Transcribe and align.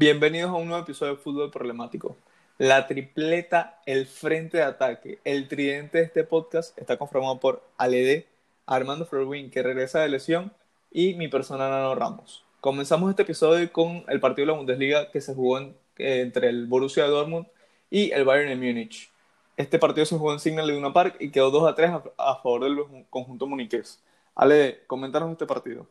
Bienvenidos 0.00 0.48
a 0.48 0.54
un 0.54 0.66
nuevo 0.66 0.82
episodio 0.82 1.12
de 1.14 1.18
Fútbol 1.20 1.50
Problemático. 1.50 2.16
La 2.56 2.86
tripleta, 2.86 3.82
el 3.84 4.06
frente 4.06 4.56
de 4.56 4.62
ataque, 4.62 5.18
el 5.24 5.46
tridente 5.46 5.98
de 5.98 6.04
este 6.04 6.24
podcast 6.24 6.78
está 6.78 6.96
conformado 6.96 7.38
por 7.38 7.62
Aled, 7.76 8.24
Armando 8.64 9.04
Florwin, 9.04 9.50
que 9.50 9.62
regresa 9.62 10.00
de 10.00 10.08
lesión, 10.08 10.54
y 10.90 11.12
mi 11.16 11.28
persona 11.28 11.68
Nano 11.68 11.94
Ramos. 11.94 12.46
Comenzamos 12.62 13.10
este 13.10 13.24
episodio 13.24 13.70
con 13.70 14.02
el 14.08 14.20
partido 14.20 14.46
de 14.46 14.52
la 14.52 14.56
Bundesliga 14.56 15.10
que 15.10 15.20
se 15.20 15.34
jugó 15.34 15.58
eh, 15.58 15.74
entre 15.98 16.48
el 16.48 16.66
Borussia 16.66 17.04
Dortmund 17.04 17.46
y 17.90 18.10
el 18.12 18.24
Bayern 18.24 18.48
de 18.48 18.56
Múnich. 18.56 19.10
Este 19.58 19.78
partido 19.78 20.06
se 20.06 20.16
jugó 20.16 20.32
en 20.32 20.40
Signal 20.40 20.70
Iduna 20.70 20.94
Park 20.94 21.16
y 21.20 21.30
quedó 21.30 21.50
2 21.50 21.70
a 21.70 21.74
3 21.74 21.90
a, 22.16 22.36
favor 22.36 22.64
del 22.64 23.04
conjunto 23.10 23.46
muniqués. 23.46 24.02
Ale, 24.34 24.80
coméntanos 24.86 25.30
este 25.30 25.44
partido. 25.44 25.86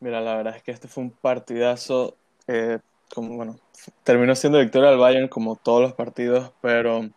Mira, 0.00 0.20
la 0.20 0.36
verdad 0.36 0.54
es 0.54 0.62
que 0.62 0.70
este 0.70 0.86
fue 0.86 1.04
un 1.04 1.10
partidazo 1.12 2.18
eh, 2.46 2.78
como, 3.14 3.36
bueno, 3.36 3.58
terminó 4.02 4.34
siendo 4.34 4.58
victoria 4.58 4.90
del 4.90 4.98
Bayern 4.98 5.28
como 5.28 5.56
todos 5.56 5.82
los 5.82 5.92
partidos, 5.94 6.52
pero 6.60 7.08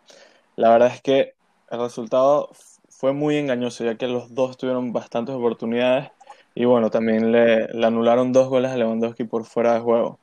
la 0.56 0.70
verdad 0.70 0.92
es 0.94 1.02
que 1.02 1.34
el 1.70 1.80
resultado 1.80 2.50
fue 2.88 3.12
muy 3.12 3.36
engañoso, 3.36 3.84
ya 3.84 3.96
que 3.96 4.08
los 4.08 4.34
dos 4.34 4.56
tuvieron 4.56 4.92
bastantes 4.92 5.34
oportunidades 5.34 6.10
y 6.54 6.64
bueno, 6.64 6.90
también 6.90 7.30
le, 7.30 7.68
anularon 7.86 8.32
dos 8.32 8.48
goles 8.48 8.72
a 8.72 8.76
Lewandowski 8.76 9.24
por 9.24 9.44
fuera 9.44 9.74
de 9.74 9.80
juego. 9.80 10.18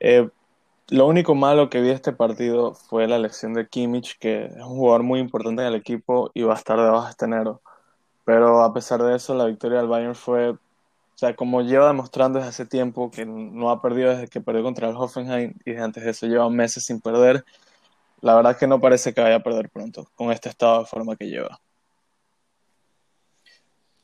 Eh, 0.00 0.28
lo 0.88 1.06
único 1.06 1.34
malo 1.34 1.70
que 1.70 1.80
vi 1.80 1.90
este 1.90 2.12
partido 2.12 2.74
fue 2.74 3.08
la 3.08 3.16
elección 3.16 3.54
de 3.54 3.66
Kimmich, 3.68 4.18
que 4.18 4.46
es 4.46 4.56
un 4.56 4.76
jugador 4.76 5.02
muy 5.02 5.20
importante 5.20 5.62
en 5.62 5.68
el 5.68 5.74
equipo 5.74 6.30
y 6.34 6.42
va 6.42 6.54
a 6.54 6.56
estar 6.56 6.78
de 6.78 6.90
baja 6.90 7.10
este 7.10 7.24
enero. 7.24 7.62
Pero 8.24 8.62
a 8.62 8.74
pesar 8.74 9.02
de 9.02 9.16
eso, 9.16 9.34
la 9.34 9.46
victoria 9.46 9.78
del 9.78 9.88
Bayern 9.88 10.14
fue 10.14 10.56
o 11.18 11.20
sea, 11.20 11.34
como 11.34 11.62
lleva 11.62 11.88
demostrando 11.88 12.38
desde 12.38 12.50
hace 12.50 12.64
tiempo 12.64 13.10
que 13.10 13.26
no 13.26 13.70
ha 13.70 13.82
perdido 13.82 14.10
desde 14.10 14.28
que 14.28 14.40
perdió 14.40 14.62
contra 14.62 14.88
el 14.88 14.94
Hoffenheim 14.94 15.52
y 15.64 15.72
desde 15.72 15.82
antes 15.82 16.04
de 16.04 16.10
eso 16.10 16.28
lleva 16.28 16.48
meses 16.48 16.84
sin 16.84 17.00
perder, 17.00 17.44
la 18.20 18.36
verdad 18.36 18.52
es 18.52 18.58
que 18.58 18.68
no 18.68 18.80
parece 18.80 19.12
que 19.12 19.20
vaya 19.20 19.34
a 19.34 19.42
perder 19.42 19.68
pronto 19.68 20.08
con 20.14 20.30
este 20.30 20.48
estado 20.48 20.78
de 20.78 20.86
forma 20.86 21.16
que 21.16 21.26
lleva. 21.26 21.60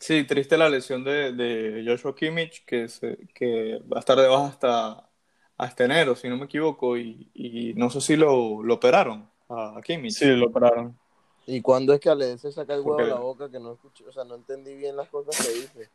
Sí, 0.01 0.25
triste 0.25 0.59
la 0.59 0.69
lesión 0.69 1.05
de, 1.05 1.85
Joshua 1.87 2.17
Kimmich, 2.17 2.65
que, 2.65 2.89
que 3.33 3.81
va 3.83 3.99
a 3.99 4.01
estar 4.01 4.19
de 4.19 4.27
baja 4.27 4.47
hasta, 4.47 5.09
hasta 5.57 5.85
enero, 5.85 6.17
si 6.17 6.29
no 6.29 6.37
me 6.37 6.47
equivoco, 6.47 6.99
y, 6.99 7.75
no 7.77 7.91
sé 7.91 8.01
si 8.01 8.17
lo, 8.17 8.57
operaron 8.57 9.31
a, 9.49 9.81
Kimmich. 9.85 10.15
Sí, 10.15 10.27
lo 10.27 10.47
operaron. 10.47 10.99
¿Y 11.47 11.63
cuándo 11.63 11.93
es 11.93 12.01
que 12.01 12.11
Ale 12.11 12.37
se 12.39 12.51
saca 12.51 12.75
el 12.75 12.81
huevo 12.81 12.97
de 12.97 13.07
la 13.07 13.21
boca 13.21 13.49
que 13.49 13.61
no 13.61 13.75
escuché? 13.75 14.05
O 14.05 14.11
sea, 14.11 14.25
no 14.25 14.35
entendí 14.35 14.75
bien 14.75 14.97
las 14.97 15.09
cosas 15.11 15.47
que 15.47 15.53
dice. 15.53 15.91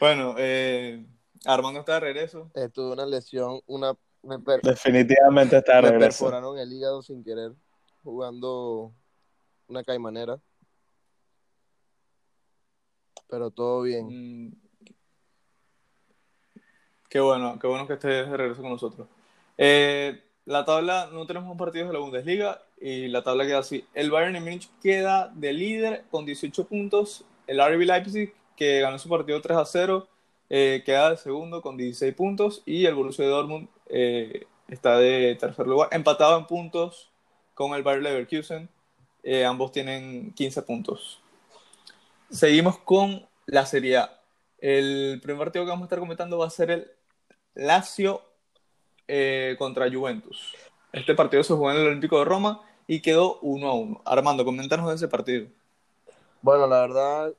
Bueno, 0.00 0.34
eh, 0.38 1.04
Armando 1.44 1.80
está 1.80 1.94
de 1.94 2.00
regreso. 2.00 2.50
Eh, 2.54 2.68
tuve 2.68 2.92
una 2.92 3.06
lesión, 3.06 3.60
una... 3.66 3.94
Definitivamente 4.62 5.56
está 5.56 5.76
de 5.76 5.82
me 5.82 5.90
regreso. 5.90 6.24
perforaron 6.24 6.58
el 6.58 6.72
hígado 6.72 7.02
sin 7.02 7.22
querer 7.22 7.52
jugando 8.02 8.92
una 9.68 9.84
caimanera. 9.84 10.40
Pero 13.28 13.50
todo 13.50 13.82
bien. 13.82 14.48
Mm. 14.48 14.52
Qué 17.08 17.20
bueno, 17.20 17.58
qué 17.58 17.66
bueno 17.66 17.86
que 17.86 17.94
estés 17.94 18.28
de 18.28 18.36
regreso 18.36 18.60
con 18.60 18.72
nosotros. 18.72 19.08
Eh, 19.56 20.22
la 20.44 20.64
tabla, 20.64 21.08
no 21.12 21.26
tenemos 21.26 21.50
un 21.50 21.56
partido 21.56 21.86
de 21.86 21.92
la 21.92 21.98
Bundesliga 21.98 22.62
y 22.80 23.08
la 23.08 23.22
tabla 23.22 23.46
queda 23.46 23.58
así. 23.58 23.86
El 23.94 24.10
Bayern 24.10 24.34
de 24.34 24.40
Múnich 24.40 24.70
queda 24.82 25.30
de 25.34 25.52
líder 25.52 26.04
con 26.10 26.24
18 26.24 26.66
puntos 26.66 27.24
el 27.48 27.60
RB 27.60 27.84
Leipzig, 27.84 28.32
que 28.56 28.80
ganó 28.80 28.98
su 28.98 29.08
partido 29.08 29.40
3 29.40 29.58
a 29.58 29.64
0, 29.64 30.06
eh, 30.50 30.82
queda 30.84 31.10
de 31.10 31.16
segundo 31.16 31.62
con 31.62 31.76
16 31.76 32.14
puntos. 32.14 32.62
Y 32.64 32.86
el 32.86 32.94
Borussia 32.94 33.26
Dortmund 33.26 33.68
eh, 33.88 34.46
está 34.68 34.98
de 34.98 35.36
tercer 35.40 35.66
lugar, 35.66 35.88
empatado 35.92 36.38
en 36.38 36.46
puntos 36.46 37.10
con 37.54 37.74
el 37.74 37.82
Bayer 37.82 38.02
Leverkusen. 38.02 38.68
Eh, 39.24 39.44
ambos 39.44 39.72
tienen 39.72 40.32
15 40.34 40.62
puntos. 40.62 41.20
Seguimos 42.30 42.78
con 42.78 43.26
la 43.46 43.66
Serie 43.66 43.96
A. 43.96 44.20
El 44.60 45.20
primer 45.22 45.38
partido 45.38 45.64
que 45.64 45.70
vamos 45.70 45.84
a 45.84 45.86
estar 45.86 45.98
comentando 45.98 46.38
va 46.38 46.46
a 46.46 46.50
ser 46.50 46.70
el 46.70 46.90
Lazio 47.54 48.22
contra 49.58 49.90
Juventus. 49.90 50.54
Este 50.92 51.14
partido 51.14 51.42
se 51.42 51.54
jugó 51.54 51.70
en 51.70 51.78
el 51.78 51.86
Olímpico 51.86 52.18
de 52.18 52.26
Roma 52.26 52.60
y 52.86 53.00
quedó 53.00 53.38
1 53.40 53.66
a 53.66 53.72
1. 53.72 54.02
Armando, 54.04 54.44
coméntanos 54.44 54.88
de 54.90 54.96
ese 54.96 55.08
partido. 55.08 55.48
Bueno, 56.40 56.68
la 56.68 56.80
verdad, 56.80 57.34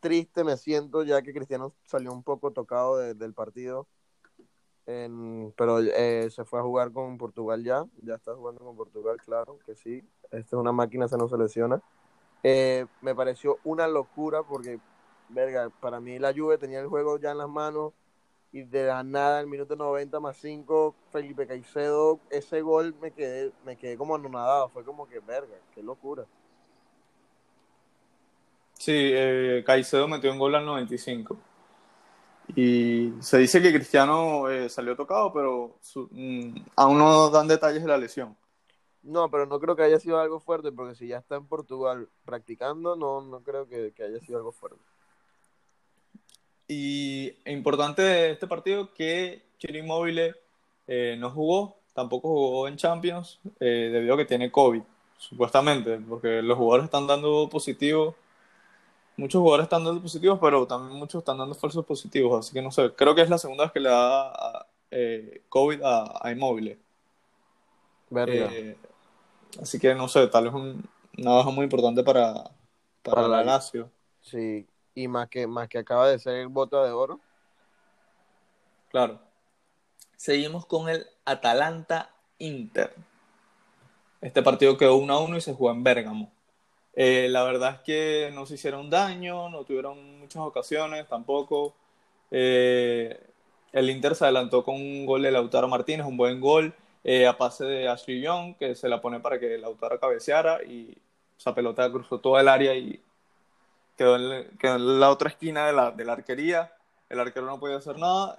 triste 0.00 0.42
me 0.42 0.56
siento 0.56 1.04
ya 1.04 1.22
que 1.22 1.32
Cristiano 1.32 1.72
salió 1.84 2.12
un 2.12 2.24
poco 2.24 2.50
tocado 2.50 2.96
del 2.96 3.32
partido. 3.32 3.86
pero 4.84 5.78
eh, 5.78 6.28
se 6.30 6.44
fue 6.44 6.58
a 6.58 6.62
jugar 6.62 6.92
con 6.92 7.16
Portugal 7.16 7.62
ya, 7.62 7.84
ya 8.02 8.16
está 8.16 8.34
jugando 8.34 8.64
con 8.64 8.76
Portugal, 8.76 9.16
claro 9.24 9.58
que 9.64 9.76
sí. 9.76 10.02
Esta 10.24 10.38
es 10.38 10.52
una 10.54 10.72
máquina, 10.72 11.06
se 11.06 11.16
no 11.16 11.28
se 11.28 11.38
lesiona. 11.38 11.80
Eh, 12.42 12.86
me 13.02 13.14
pareció 13.14 13.58
una 13.62 13.86
locura 13.86 14.42
porque, 14.42 14.80
verga, 15.28 15.70
para 15.80 16.00
mí 16.00 16.18
la 16.18 16.34
Juve 16.34 16.58
tenía 16.58 16.80
el 16.80 16.88
juego 16.88 17.18
ya 17.18 17.30
en 17.30 17.38
las 17.38 17.48
manos 17.48 17.92
y 18.50 18.64
de 18.64 18.86
la 18.86 19.04
nada, 19.04 19.40
el 19.40 19.46
minuto 19.46 19.76
90 19.76 20.18
más 20.20 20.36
5, 20.38 20.94
Felipe 21.10 21.46
Caicedo, 21.46 22.18
ese 22.30 22.62
gol 22.62 22.94
me 23.00 23.12
quedé, 23.12 23.52
me 23.64 23.76
quedé 23.76 23.96
como 23.96 24.16
anonadado, 24.16 24.68
fue 24.70 24.84
como 24.84 25.06
que, 25.06 25.20
verga, 25.20 25.56
qué 25.74 25.82
locura. 25.82 26.26
Sí, 28.82 28.90
eh, 28.92 29.62
Caicedo 29.64 30.08
metió 30.08 30.32
un 30.32 30.40
gol 30.40 30.56
al 30.56 30.66
95. 30.66 31.36
Y 32.56 33.12
se 33.20 33.38
dice 33.38 33.62
que 33.62 33.72
Cristiano 33.72 34.50
eh, 34.50 34.68
salió 34.68 34.96
tocado, 34.96 35.32
pero 35.32 35.78
mm, 36.10 36.56
aún 36.74 36.98
no 36.98 37.30
dan 37.30 37.46
detalles 37.46 37.80
de 37.80 37.88
la 37.88 37.96
lesión. 37.96 38.36
No, 39.04 39.30
pero 39.30 39.46
no 39.46 39.60
creo 39.60 39.76
que 39.76 39.84
haya 39.84 40.00
sido 40.00 40.18
algo 40.18 40.40
fuerte, 40.40 40.72
porque 40.72 40.96
si 40.96 41.06
ya 41.06 41.18
está 41.18 41.36
en 41.36 41.46
Portugal 41.46 42.08
practicando, 42.24 42.96
no, 42.96 43.20
no 43.20 43.44
creo 43.44 43.68
que, 43.68 43.94
haya 44.02 44.18
sido 44.18 44.38
algo 44.38 44.50
fuerte. 44.50 44.82
Y 46.66 47.32
importante 47.46 48.02
de 48.02 48.30
este 48.32 48.48
partido 48.48 48.92
que 48.94 49.44
Chile 49.58 49.78
Immobile 49.78 50.34
eh, 50.88 51.14
no 51.20 51.30
jugó, 51.30 51.76
tampoco 51.94 52.30
jugó 52.30 52.66
en 52.66 52.74
Champions, 52.74 53.38
eh, 53.60 53.90
debido 53.92 54.14
a 54.14 54.16
que 54.16 54.24
tiene 54.24 54.50
COVID, 54.50 54.82
supuestamente, 55.18 56.00
porque 56.00 56.42
los 56.42 56.58
jugadores 56.58 56.86
están 56.86 57.06
dando 57.06 57.48
positivo 57.48 58.16
muchos 59.16 59.40
jugadores 59.40 59.64
están 59.64 59.84
dando 59.84 60.02
positivos, 60.02 60.38
pero 60.40 60.66
también 60.66 60.98
muchos 60.98 61.20
están 61.20 61.38
dando 61.38 61.54
falsos 61.54 61.84
positivos. 61.84 62.46
Así 62.46 62.52
que 62.52 62.62
no 62.62 62.70
sé, 62.70 62.92
creo 62.94 63.14
que 63.14 63.22
es 63.22 63.30
la 63.30 63.38
segunda 63.38 63.64
vez 63.64 63.72
que 63.72 63.80
le 63.80 63.88
da 63.88 64.66
eh, 64.90 65.42
COVID 65.48 65.82
a, 65.82 66.20
a 66.20 66.32
Inmóviles. 66.32 66.78
Eh, 68.14 68.76
así 69.60 69.78
que 69.78 69.94
no 69.94 70.08
sé, 70.08 70.26
tal 70.26 70.44
vez 70.44 70.54
un, 70.54 70.86
una 71.18 71.32
baja 71.32 71.50
muy 71.50 71.64
importante 71.64 72.02
para, 72.02 72.50
para, 73.02 73.28
la 73.28 73.42
Lazio. 73.42 73.90
Sí, 74.20 74.66
y 74.94 75.08
más 75.08 75.28
que, 75.28 75.46
más 75.46 75.68
que 75.68 75.78
acaba 75.78 76.08
de 76.08 76.18
ser 76.18 76.36
el 76.36 76.48
bota 76.48 76.84
de 76.84 76.92
oro. 76.92 77.20
Claro. 78.90 79.18
Seguimos 80.16 80.66
con 80.66 80.88
el 80.88 81.06
Atalanta 81.24 82.10
Inter. 82.38 82.94
Este 84.20 84.42
partido 84.42 84.76
quedó 84.76 84.96
1 84.96 85.12
a 85.12 85.20
1 85.20 85.36
y 85.36 85.40
se 85.40 85.54
jugó 85.54 85.72
en 85.72 85.82
Bérgamo. 85.82 86.30
Eh, 86.94 87.28
la 87.30 87.42
verdad 87.44 87.76
es 87.76 87.80
que 87.80 88.30
no 88.34 88.44
se 88.46 88.54
hicieron 88.54 88.90
daño, 88.90 89.48
no 89.48 89.64
tuvieron 89.64 90.20
muchas 90.20 90.42
ocasiones 90.42 91.08
tampoco. 91.08 91.74
Eh, 92.30 93.18
el 93.72 93.90
Inter 93.90 94.14
se 94.14 94.24
adelantó 94.24 94.64
con 94.64 94.76
un 94.76 95.06
gol 95.06 95.22
de 95.22 95.30
Lautaro 95.30 95.68
Martínez, 95.68 96.06
un 96.06 96.16
buen 96.16 96.40
gol, 96.40 96.74
eh, 97.04 97.26
a 97.26 97.36
pase 97.38 97.64
de 97.64 97.88
Ashley 97.88 98.20
Young, 98.20 98.56
que 98.56 98.74
se 98.74 98.88
la 98.88 99.00
pone 99.00 99.20
para 99.20 99.38
que 99.40 99.58
Lautaro 99.58 99.98
cabeceara 99.98 100.62
y 100.62 100.96
esa 101.38 101.54
pelota 101.54 101.90
cruzó 101.90 102.20
todo 102.20 102.38
el 102.38 102.48
área 102.48 102.74
y 102.74 103.00
quedó 103.96 104.16
en, 104.16 105.00
la 105.00 105.10
otra 105.10 105.30
esquina 105.30 105.66
de 105.66 105.72
la, 105.72 105.90
de 105.90 106.04
la, 106.04 106.12
arquería. 106.14 106.72
El 107.08 107.20
arquero 107.20 107.46
no 107.46 107.60
podía 107.60 107.76
hacer 107.76 107.98
nada. 107.98 108.38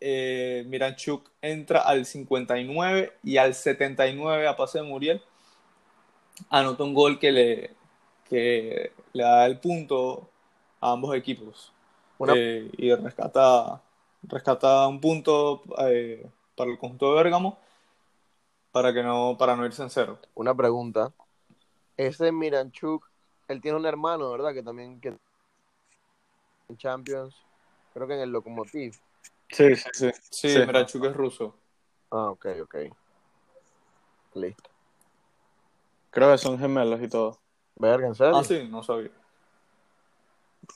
Miranchuk 0.00 1.30
entra 1.40 1.80
al 1.80 2.04
59 2.04 3.14
y 3.22 3.38
al 3.38 3.54
79 3.54 4.46
a 4.46 4.56
pase 4.56 4.78
de 4.78 4.84
Muriel 4.84 5.22
anota 6.50 6.84
un 6.84 6.94
gol 6.94 7.18
que 7.18 7.32
le, 7.32 7.70
que 8.34 8.92
le 9.12 9.22
da 9.22 9.46
el 9.46 9.60
punto 9.60 10.28
a 10.80 10.90
ambos 10.90 11.14
equipos 11.14 11.72
eh, 12.28 12.68
y 12.76 12.92
rescata, 12.94 13.80
rescata 14.24 14.88
un 14.88 15.00
punto 15.00 15.62
eh, 15.78 16.26
para 16.56 16.70
el 16.70 16.78
conjunto 16.78 17.10
de 17.10 17.22
Bérgamo 17.22 17.58
para 18.72 18.92
que 18.92 19.04
no 19.04 19.36
para 19.38 19.54
no 19.54 19.64
irse 19.64 19.84
en 19.84 19.90
cero. 19.90 20.18
Una 20.34 20.52
pregunta. 20.52 21.12
Ese 21.96 22.32
Miranchuk, 22.32 23.08
él 23.46 23.60
tiene 23.60 23.78
un 23.78 23.86
hermano, 23.86 24.32
¿verdad? 24.32 24.52
Que 24.52 24.64
también 24.64 25.00
que 25.00 25.16
en 26.68 26.76
Champions, 26.76 27.36
creo 27.92 28.08
que 28.08 28.14
en 28.14 28.20
el 28.20 28.30
Lokomotiv. 28.30 28.96
Sí, 29.48 29.76
sí, 29.76 29.90
sí. 29.92 30.10
Sí, 30.30 30.58
Miranchuk 30.66 31.04
es 31.04 31.14
ruso. 31.14 31.54
Ah, 32.10 32.30
ok, 32.30 32.46
ok. 32.62 32.76
Listo. 34.34 34.70
Creo 36.10 36.32
que 36.32 36.38
son 36.38 36.58
gemelos 36.58 37.00
y 37.00 37.08
todo. 37.08 37.43
Verga, 37.76 38.06
¿en 38.06 38.14
serio? 38.14 38.36
Ah, 38.36 38.44
sí, 38.44 38.66
no 38.70 38.82
sabía. 38.82 39.10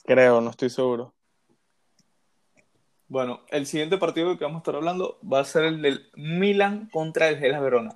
Creo, 0.05 0.41
no 0.41 0.49
estoy 0.49 0.69
seguro. 0.69 1.13
Bueno, 3.07 3.41
el 3.49 3.65
siguiente 3.65 3.97
partido 3.97 4.37
que 4.37 4.43
vamos 4.43 4.57
a 4.57 4.61
estar 4.61 4.75
hablando 4.75 5.17
va 5.21 5.39
a 5.39 5.45
ser 5.45 5.63
el 5.63 5.81
del 5.81 6.09
Milan 6.15 6.89
contra 6.91 7.27
el 7.29 7.43
Hellas 7.43 7.61
Verona. 7.61 7.95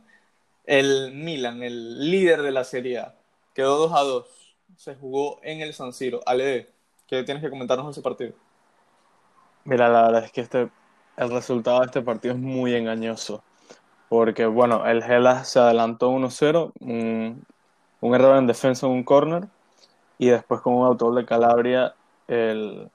El 0.65 1.11
Milan, 1.13 1.61
el 1.61 2.09
líder 2.09 2.41
de 2.41 2.51
la 2.51 2.63
Serie 2.63 2.99
A, 2.99 3.15
quedó 3.53 3.77
2 3.77 3.93
a 3.93 4.01
2. 4.01 4.55
Se 4.75 4.95
jugó 4.95 5.39
en 5.43 5.61
el 5.61 5.73
San 5.73 5.93
Siro. 5.93 6.21
Ale, 6.25 6.69
¿qué 7.07 7.23
tienes 7.23 7.43
que 7.43 7.49
comentarnos 7.49 7.87
de 7.87 7.91
ese 7.91 8.01
partido? 8.01 8.33
Mira, 9.65 9.87
la 9.87 10.03
verdad 10.03 10.25
es 10.25 10.31
que 10.31 10.41
este, 10.41 10.71
el 11.17 11.29
resultado 11.29 11.81
de 11.81 11.85
este 11.85 12.01
partido 12.01 12.33
es 12.33 12.39
muy 12.39 12.73
engañoso. 12.73 13.43
Porque, 14.09 14.45
bueno, 14.47 14.85
el 14.85 15.03
Hellas 15.03 15.47
se 15.49 15.59
adelantó 15.59 16.11
1-0, 16.11 16.71
un, 16.79 17.45
un 18.03 18.15
error 18.15 18.37
en 18.37 18.47
defensa 18.47 18.85
en 18.85 18.91
un 18.91 19.03
corner, 19.03 19.47
y 20.17 20.27
después 20.27 20.61
con 20.61 20.73
un 20.73 20.85
autor 20.85 21.15
de 21.15 21.25
Calabria, 21.25 21.95
el, 22.27 22.89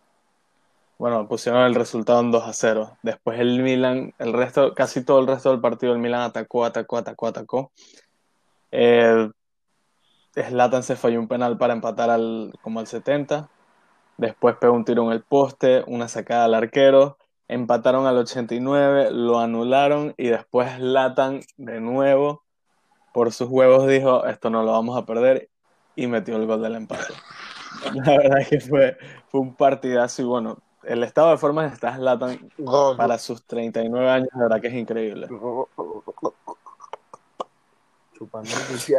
bueno, 0.99 1.27
pusieron 1.27 1.63
el 1.63 1.75
resultado 1.75 2.21
en 2.21 2.31
2 2.31 2.45
a 2.45 2.53
0. 2.53 2.99
Después 3.03 3.41
el 3.41 3.63
Milan, 3.63 4.13
el 4.19 4.33
resto, 4.35 4.75
casi 4.75 5.03
todo 5.05 5.21
el 5.21 5.27
resto 5.27 5.51
del 5.51 5.61
partido, 5.61 5.95
el 5.95 5.99
Milan 5.99 6.23
atacó, 6.23 6.65
atacó, 6.65 6.99
atacó, 6.99 7.27
atacó. 7.27 7.73
Eh, 8.71 9.31
Zlatan 10.35 10.83
se 10.83 10.97
falló 10.97 11.21
un 11.21 11.29
penal 11.29 11.57
para 11.57 11.73
empatar 11.73 12.11
al, 12.11 12.53
como 12.63 12.81
al 12.81 12.87
70. 12.87 13.49
Después 14.19 14.57
pegó 14.57 14.75
un 14.75 14.85
tiro 14.85 15.05
en 15.05 15.13
el 15.13 15.23
poste, 15.23 15.85
una 15.87 16.09
sacada 16.09 16.45
al 16.45 16.55
arquero. 16.55 17.17
Empataron 17.49 18.07
al 18.07 18.19
89, 18.19 19.11
lo 19.13 19.39
anularon 19.39 20.15
y 20.19 20.29
después 20.29 20.71
Zlatan 20.77 21.41
de 21.57 21.81
nuevo 21.81 22.43
por 23.19 23.33
sus 23.33 23.49
huevos 23.49 23.89
dijo, 23.89 24.25
esto 24.27 24.49
no 24.49 24.63
lo 24.63 24.71
vamos 24.71 24.97
a 24.97 25.05
perder 25.05 25.51
y 25.97 26.07
metió 26.07 26.37
el 26.37 26.47
gol 26.47 26.63
del 26.63 26.77
empate. 26.77 27.13
La 27.95 28.17
verdad 28.17 28.41
es 28.43 28.49
que 28.49 28.61
fue, 28.61 28.97
fue 29.27 29.41
un 29.41 29.57
partidazo 29.57 30.23
y 30.23 30.25
bueno, 30.25 30.59
el 30.85 31.03
estado 31.03 31.33
de 31.33 31.37
forma 31.37 31.67
está 31.67 31.97
Zlatan 31.97 32.49
para 32.97 33.19
sus 33.19 33.45
39 33.45 34.09
años, 34.09 34.29
la 34.35 34.43
verdad 34.45 34.61
que 34.61 34.69
es 34.69 34.75
increíble. 34.75 35.27
Chupando 38.17 38.51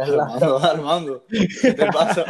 Armando, 0.01 0.57
Armando, 0.57 1.23
¿qué 1.61 1.71
te 1.71 1.85
pasa? 1.85 2.25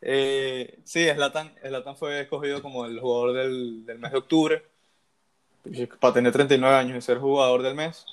Eh, 0.00 0.78
sí, 0.84 1.08
Zlatan, 1.12 1.52
Zlatan 1.60 1.96
fue 1.96 2.20
escogido 2.20 2.62
como 2.62 2.86
el 2.86 3.00
jugador 3.00 3.32
del, 3.32 3.84
del 3.84 3.98
mes 3.98 4.12
de 4.12 4.18
octubre. 4.18 4.62
Para 5.98 6.14
tener 6.14 6.32
39 6.32 6.76
años 6.76 6.98
y 6.98 7.00
ser 7.00 7.18
jugador 7.18 7.64
del 7.64 7.74
mes 7.74 8.06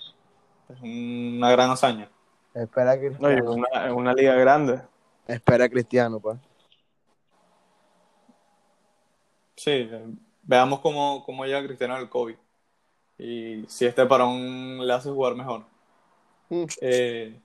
es 0.69 0.81
una 0.81 1.51
gran 1.51 1.69
hazaña. 1.69 2.09
Espera 2.57 2.91
a 2.91 2.95
No, 2.95 3.01
Cristiano. 3.01 3.51
una, 3.51 3.85
en 3.87 3.93
una 3.93 4.13
liga 4.13 4.33
grande. 4.35 4.81
Espera 5.27 5.65
a 5.65 5.69
Cristiano, 5.69 6.19
pa. 6.19 6.39
Sí, 9.55 9.89
veamos 10.43 10.79
cómo, 10.79 11.23
cómo 11.25 11.45
llega 11.45 11.63
Cristiano 11.63 11.95
al 11.95 12.09
COVID. 12.09 12.35
Y 13.19 13.65
si 13.67 13.85
este 13.85 14.05
parón 14.05 14.85
le 14.85 14.93
hace 14.93 15.09
jugar 15.09 15.35
mejor. 15.35 15.63
Mm. 16.49 16.63
Eh, 16.81 17.39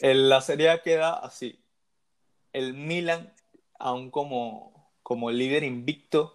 en 0.00 0.28
la 0.28 0.40
serie 0.40 0.80
queda 0.82 1.14
así. 1.14 1.58
El 2.52 2.74
Milan, 2.74 3.32
aún 3.78 4.10
como, 4.10 4.90
como 5.02 5.30
líder 5.30 5.64
invicto, 5.64 6.34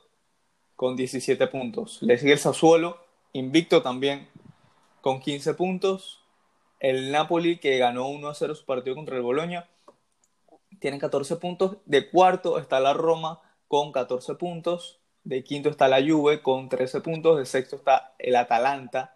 con 0.76 0.96
17 0.96 1.48
puntos. 1.48 2.02
Le 2.02 2.18
sigue 2.18 2.34
el 2.34 2.40
Sassuolo, 2.40 2.98
invicto 3.34 3.82
también, 3.82 4.28
con 5.10 5.22
15 5.22 5.56
puntos. 5.56 6.20
El 6.80 7.12
Napoli, 7.12 7.58
que 7.58 7.80
ganó 7.80 8.10
1-0 8.10 8.54
su 8.54 8.64
partido 8.64 8.96
contra 8.96 9.16
el 9.16 9.24
Boloña, 9.24 9.68
tiene 10.80 11.00
14 11.00 11.38
puntos. 11.38 11.78
De 11.88 12.12
cuarto 12.12 12.60
está 12.60 12.80
la 12.80 12.94
Roma 12.94 13.42
con 13.68 13.92
14 13.92 14.36
puntos. 14.36 15.00
De 15.24 15.44
quinto 15.44 15.70
está 15.70 15.88
la 15.88 16.00
Juve 16.00 16.44
con 16.44 16.70
13 16.70 17.02
puntos. 17.02 17.40
De 17.40 17.48
sexto 17.48 17.78
está 17.78 18.14
el 18.20 18.36
Atalanta 18.36 19.16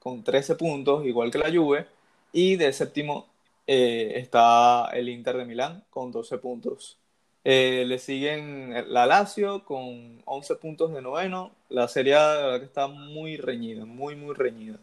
con 0.00 0.24
13 0.24 0.56
puntos, 0.56 1.06
igual 1.06 1.30
que 1.30 1.38
la 1.38 1.52
Juve. 1.52 1.86
Y 2.32 2.56
de 2.56 2.72
séptimo 2.72 3.28
eh, 3.68 4.14
está 4.16 4.90
el 4.94 5.08
Inter 5.08 5.36
de 5.36 5.44
Milán 5.44 5.84
con 5.90 6.10
12 6.10 6.38
puntos. 6.38 6.98
Eh, 7.44 7.84
le 7.86 8.00
siguen 8.00 8.92
la 8.92 9.06
Lazio 9.06 9.64
con 9.64 10.20
11 10.24 10.56
puntos 10.56 10.92
de 10.92 11.02
noveno. 11.02 11.52
La 11.68 11.86
Serie 11.86 12.16
A, 12.16 12.34
verdad 12.34 12.58
que 12.58 12.66
está 12.66 12.88
muy 12.88 13.36
reñida, 13.36 13.84
muy, 13.84 14.16
muy 14.16 14.34
reñida. 14.34 14.80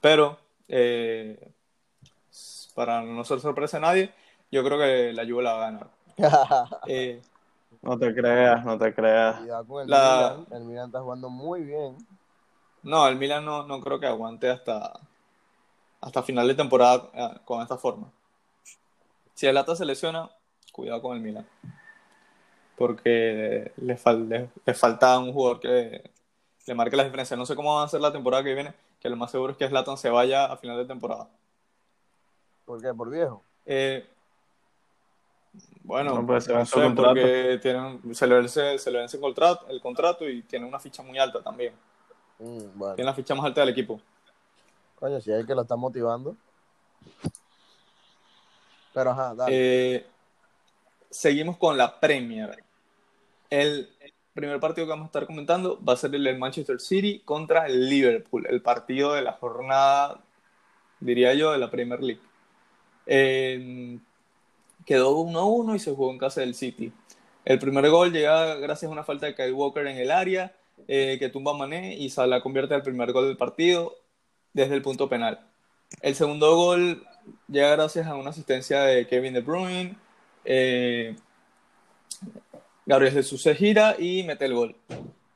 Pero, 0.00 0.38
eh, 0.68 1.50
para 2.74 3.02
no 3.02 3.24
ser 3.24 3.40
sorpresa 3.40 3.76
a 3.76 3.80
nadie, 3.80 4.12
yo 4.50 4.64
creo 4.64 4.78
que 4.78 5.12
la 5.12 5.24
Juve 5.24 5.42
la 5.42 5.52
va 5.54 5.58
a 5.68 5.70
ganar. 5.70 5.90
Eh, 6.86 7.20
No 7.82 7.98
te 7.98 8.14
creas, 8.14 8.64
no 8.64 8.78
te 8.78 8.92
creas. 8.94 9.36
Cuidado 9.38 9.66
con 9.66 9.82
el 9.82 9.90
La- 9.90 10.34
Milan. 10.36 10.46
El 10.60 10.64
Milan 10.64 10.86
está 10.86 11.00
jugando 11.00 11.28
muy 11.30 11.62
bien. 11.62 11.96
no, 12.82 13.06
el 13.08 13.16
Milan 13.16 13.44
no, 13.44 13.62
no 13.66 13.80
creo 13.80 13.98
que 14.00 14.06
aguante 14.06 14.48
hasta, 14.50 14.98
hasta 16.00 16.22
final 16.22 16.48
de 16.48 16.54
temporada 16.54 17.08
eh, 17.14 17.38
con 17.44 17.62
esta 17.62 17.76
forma. 17.76 18.10
Si 19.34 19.46
el 19.46 19.54
Lata 19.54 19.74
se 19.76 19.84
lesiona, 19.86 20.30
cuidado 20.72 21.00
con 21.02 21.16
el 21.16 21.22
Milan. 21.22 21.46
Porque 22.76 23.72
le, 23.76 23.96
fal- 23.98 24.26
le- 24.28 24.48
le 24.64 24.74
falta 24.74 25.18
un 25.18 25.32
jugador 25.32 25.60
que 25.60 26.10
le 26.66 26.74
marque 26.74 26.96
la 26.96 27.04
diferencia. 27.04 27.36
No 27.36 27.44
sé 27.46 27.54
cómo 27.54 27.76
va 27.76 27.84
a 27.84 27.88
ser 27.88 28.00
la 28.00 28.12
temporada 28.12 28.42
que 28.42 28.54
viene, 28.54 28.72
que 29.00 29.08
lo 29.08 29.16
más 29.16 29.30
seguro 29.30 29.52
es 29.52 29.58
que 29.58 29.68
Zlatan 29.68 29.96
se 29.96 30.10
vaya 30.10 30.44
a 30.46 30.56
final 30.56 30.76
de 30.76 30.84
temporada. 30.84 31.28
¿Por 32.64 32.80
qué? 32.80 32.92
¿Por 32.94 33.10
viejo? 33.10 33.42
Eh, 33.66 34.06
bueno, 35.82 36.14
No 36.14 36.26
puede 36.26 36.40
ser 36.40 36.56
no 36.56 36.66
sé, 36.66 36.90
porque 36.94 37.58
tienen, 37.60 38.14
se 38.14 38.26
le 38.26 38.36
vence, 38.36 38.78
se 38.78 38.90
le 38.90 38.98
vence 38.98 39.16
el 39.16 39.20
contrato, 39.20 39.66
el 39.68 39.80
contrato 39.80 40.28
y 40.28 40.42
tiene 40.42 40.66
una 40.66 40.78
ficha 40.78 41.02
muy 41.02 41.18
alta 41.18 41.42
también. 41.42 41.74
Mm, 42.38 42.78
bueno. 42.78 42.94
Tiene 42.94 43.10
la 43.10 43.14
ficha 43.14 43.34
más 43.34 43.46
alta 43.46 43.62
del 43.62 43.70
equipo. 43.70 44.00
Coño, 44.96 45.20
si 45.20 45.32
hay 45.32 45.44
que 45.44 45.54
lo 45.54 45.62
está 45.62 45.76
motivando. 45.76 46.36
Pero 48.92 49.10
ajá, 49.10 49.34
dale. 49.34 49.96
Eh, 49.96 50.06
seguimos 51.08 51.56
con 51.56 51.76
la 51.76 51.98
Premier. 51.98 52.62
El 53.48 53.88
primer 54.34 54.60
partido 54.60 54.86
que 54.86 54.90
vamos 54.90 55.06
a 55.06 55.08
estar 55.08 55.26
comentando 55.26 55.78
va 55.82 55.94
a 55.94 55.96
ser 55.96 56.14
el 56.14 56.24
del 56.24 56.38
Manchester 56.38 56.80
City 56.80 57.22
contra 57.24 57.66
el 57.66 57.88
Liverpool, 57.88 58.46
el 58.48 58.62
partido 58.62 59.14
de 59.14 59.22
la 59.22 59.32
jornada, 59.32 60.22
diría 61.00 61.34
yo, 61.34 61.52
de 61.52 61.58
la 61.58 61.70
Premier 61.70 62.02
League. 62.02 62.20
Eh, 63.06 63.98
quedó 64.86 65.16
1-1 65.18 65.74
y 65.74 65.78
se 65.78 65.90
jugó 65.90 66.10
en 66.10 66.18
casa 66.18 66.40
del 66.40 66.54
City. 66.54 66.92
El 67.44 67.58
primer 67.58 67.88
gol 67.90 68.12
llega 68.12 68.56
gracias 68.56 68.88
a 68.88 68.92
una 68.92 69.04
falta 69.04 69.26
de 69.26 69.34
Kyle 69.34 69.52
Walker 69.52 69.86
en 69.86 69.96
el 69.98 70.10
área, 70.10 70.54
eh, 70.88 71.16
que 71.18 71.28
tumba 71.28 71.52
a 71.52 71.54
Mané 71.54 71.96
y 71.96 72.10
Salah 72.10 72.40
convierte 72.40 72.74
el 72.74 72.82
primer 72.82 73.12
gol 73.12 73.26
del 73.26 73.36
partido 73.36 73.96
desde 74.52 74.74
el 74.74 74.82
punto 74.82 75.08
penal. 75.08 75.40
El 76.02 76.14
segundo 76.14 76.54
gol 76.56 77.06
llega 77.48 77.70
gracias 77.70 78.06
a 78.06 78.14
una 78.14 78.30
asistencia 78.30 78.82
de 78.82 79.06
Kevin 79.06 79.34
De 79.34 79.40
Bruyne. 79.40 79.96
eh, 80.44 81.16
Gabriel 82.90 83.14
Jesús 83.14 83.40
se 83.40 83.54
gira 83.54 83.94
y 84.00 84.24
mete 84.24 84.46
el 84.46 84.54
gol. 84.54 84.74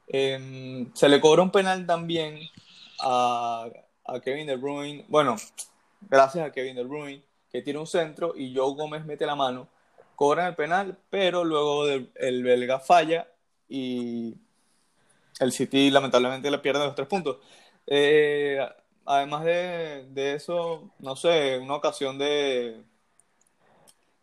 Eh, 0.08 0.88
se 0.92 1.08
le 1.08 1.20
cobra 1.20 1.40
un 1.40 1.52
penal 1.52 1.86
también 1.86 2.40
a, 3.00 3.68
Kevin 4.24 4.48
De 4.48 4.56
Bruyne. 4.56 5.04
Bueno, 5.06 5.36
gracias 6.00 6.44
a 6.44 6.50
Kevin 6.50 6.74
De 6.74 6.82
Bruyne, 6.82 7.22
que 7.52 7.62
tiene 7.62 7.78
un 7.78 7.86
centro 7.86 8.34
y 8.36 8.52
Joe 8.52 8.74
Gómez 8.74 9.04
mete 9.04 9.24
la 9.24 9.36
mano. 9.36 9.68
Cobran 10.16 10.48
el 10.48 10.56
penal, 10.56 10.98
pero 11.08 11.44
luego 11.44 11.86
el 11.86 12.42
belga 12.42 12.80
falla 12.80 13.28
y 13.68 14.34
el 15.38 15.52
City 15.52 15.92
lamentablemente 15.92 16.50
le 16.50 16.58
pierde 16.58 16.84
los 16.84 16.96
tres 16.96 17.06
puntos. 17.06 17.36
Eh, 17.86 18.58
además 19.04 19.44
de, 19.44 20.06
de 20.10 20.34
eso, 20.34 20.90
no 20.98 21.14
sé, 21.14 21.58
una 21.58 21.76
ocasión 21.76 22.18
de. 22.18 22.82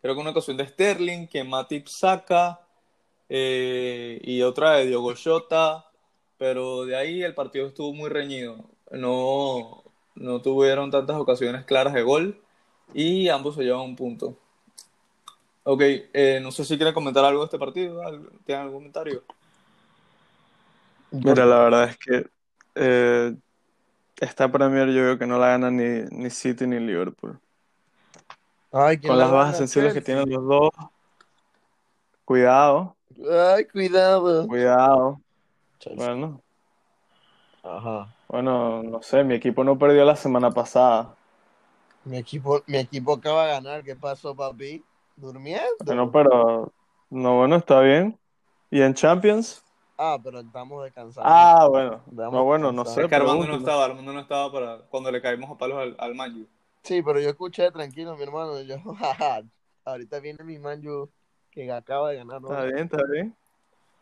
Creo 0.02 0.16
que 0.16 0.20
una 0.20 0.32
ocasión 0.32 0.58
de 0.58 0.68
Sterling 0.68 1.28
que 1.28 1.46
Matip 1.46 1.88
saca 1.88 2.60
eh, 3.34 4.20
y 4.24 4.42
otra 4.44 4.74
de 4.74 4.88
Diogo 4.88 5.14
Jota, 5.22 5.86
pero 6.38 6.86
de 6.86 6.98
ahí 6.98 7.24
el 7.24 7.34
partido 7.36 7.68
estuvo 7.68 7.94
muy 7.94 8.10
reñido. 8.10 8.58
No, 8.92 9.84
no 10.16 10.42
tuvieron 10.44 10.92
tantas 10.92 11.18
ocasiones 11.18 11.66
claras 11.66 11.94
de 11.94 12.04
gol 12.04 12.42
y 12.94 13.30
ambos 13.30 13.56
se 13.56 13.64
llevan 13.64 13.82
un 13.82 13.96
punto. 13.96 14.38
Ok, 15.64 15.82
eh, 16.14 16.40
no 16.42 16.52
sé 16.52 16.66
si 16.66 16.76
quieren 16.78 16.94
comentar 16.94 17.24
algo 17.24 17.42
de 17.42 17.46
este 17.46 17.60
partido. 17.60 18.02
¿Algo- 18.04 18.30
¿Tienen 18.46 18.64
algún 18.66 18.80
comentario? 18.80 19.24
Mira, 21.12 21.46
la 21.46 21.60
verdad 21.60 21.84
es 21.90 21.98
que 21.98 22.26
eh, 22.76 23.36
esta 24.18 24.52
Premier 24.52 24.88
yo 24.90 25.04
veo 25.04 25.20
que 25.20 25.28
no 25.28 25.40
la 25.40 25.50
gana 25.50 25.72
ni, 25.72 25.84
ni 26.12 26.30
City 26.30 26.68
ni 26.68 26.80
Liverpool. 26.80 27.40
Ay, 28.72 28.98
¿quién 28.98 29.12
Con 29.12 29.18
la 29.18 29.26
las 29.26 29.32
bajas 29.32 29.58
sensibles 29.58 29.94
que 29.94 30.02
tienen 30.02 30.30
los 30.30 30.44
dos. 30.48 30.70
Cuidado, 32.26 32.98
Ay, 33.30 33.66
cuidado. 33.68 34.48
cuidado. 34.48 35.22
Chelsea. 35.80 36.14
Bueno, 36.14 36.44
Ajá. 37.64 38.14
bueno, 38.28 38.82
no 38.84 39.02
sé, 39.02 39.24
mi 39.24 39.36
equipo 39.36 39.64
no 39.64 39.78
perdió 39.78 40.06
la 40.06 40.16
semana 40.16 40.52
pasada. 40.52 41.18
Mi 42.06 42.18
equipo, 42.18 42.62
mi 42.68 42.78
equipo 42.78 43.14
acaba 43.14 43.46
de 43.46 43.52
ganar. 43.54 43.84
¿Qué 43.84 43.96
pasó, 43.96 44.36
papi? 44.36 44.84
Durmiendo. 45.16 45.86
Bueno, 45.86 46.12
pero 46.12 46.74
no, 47.10 47.38
bueno, 47.38 47.56
está 47.58 47.82
bien. 47.82 48.20
¿Y 48.70 48.82
en 48.82 48.94
Champions? 48.94 49.64
Ah, 49.98 50.18
pero 50.24 50.40
estamos 50.42 50.84
descansando. 50.84 51.50
Ah, 51.50 51.68
bueno. 51.70 52.04
Vamos 52.08 52.32
No, 52.32 52.44
bueno, 52.46 52.72
no 52.72 52.86
sé. 52.86 53.02
Es 53.02 53.08
que 53.08 53.16
Armando 53.16 53.48
no 53.48 53.56
pregúntale. 53.56 53.58
estaba, 53.58 53.86
Armando 53.86 54.14
no 54.14 54.20
estaba 54.22 54.52
para 54.52 54.78
cuando 54.90 55.12
le 55.12 55.22
caímos 55.22 55.50
a 55.52 55.58
palos 55.58 55.78
al, 55.80 55.96
al 56.00 56.16
Manju. 56.16 56.48
Sí, 56.84 57.02
pero 57.04 57.20
yo 57.20 57.30
escuché 57.30 57.72
tranquilo, 57.72 58.16
mi 58.18 58.24
hermano. 58.24 58.60
y 58.60 58.68
Yo, 58.68 58.78
jaja, 58.96 59.44
ahorita 59.86 60.20
viene 60.20 60.44
mi 60.44 60.60
Manju 60.60 61.12
que 61.52 61.72
acaba 61.72 62.10
de 62.12 62.18
ganar. 62.18 62.42
¿no? 62.42 62.50
Está 62.50 62.64
bien, 62.64 62.78
está 62.80 63.04
bien. 63.12 63.36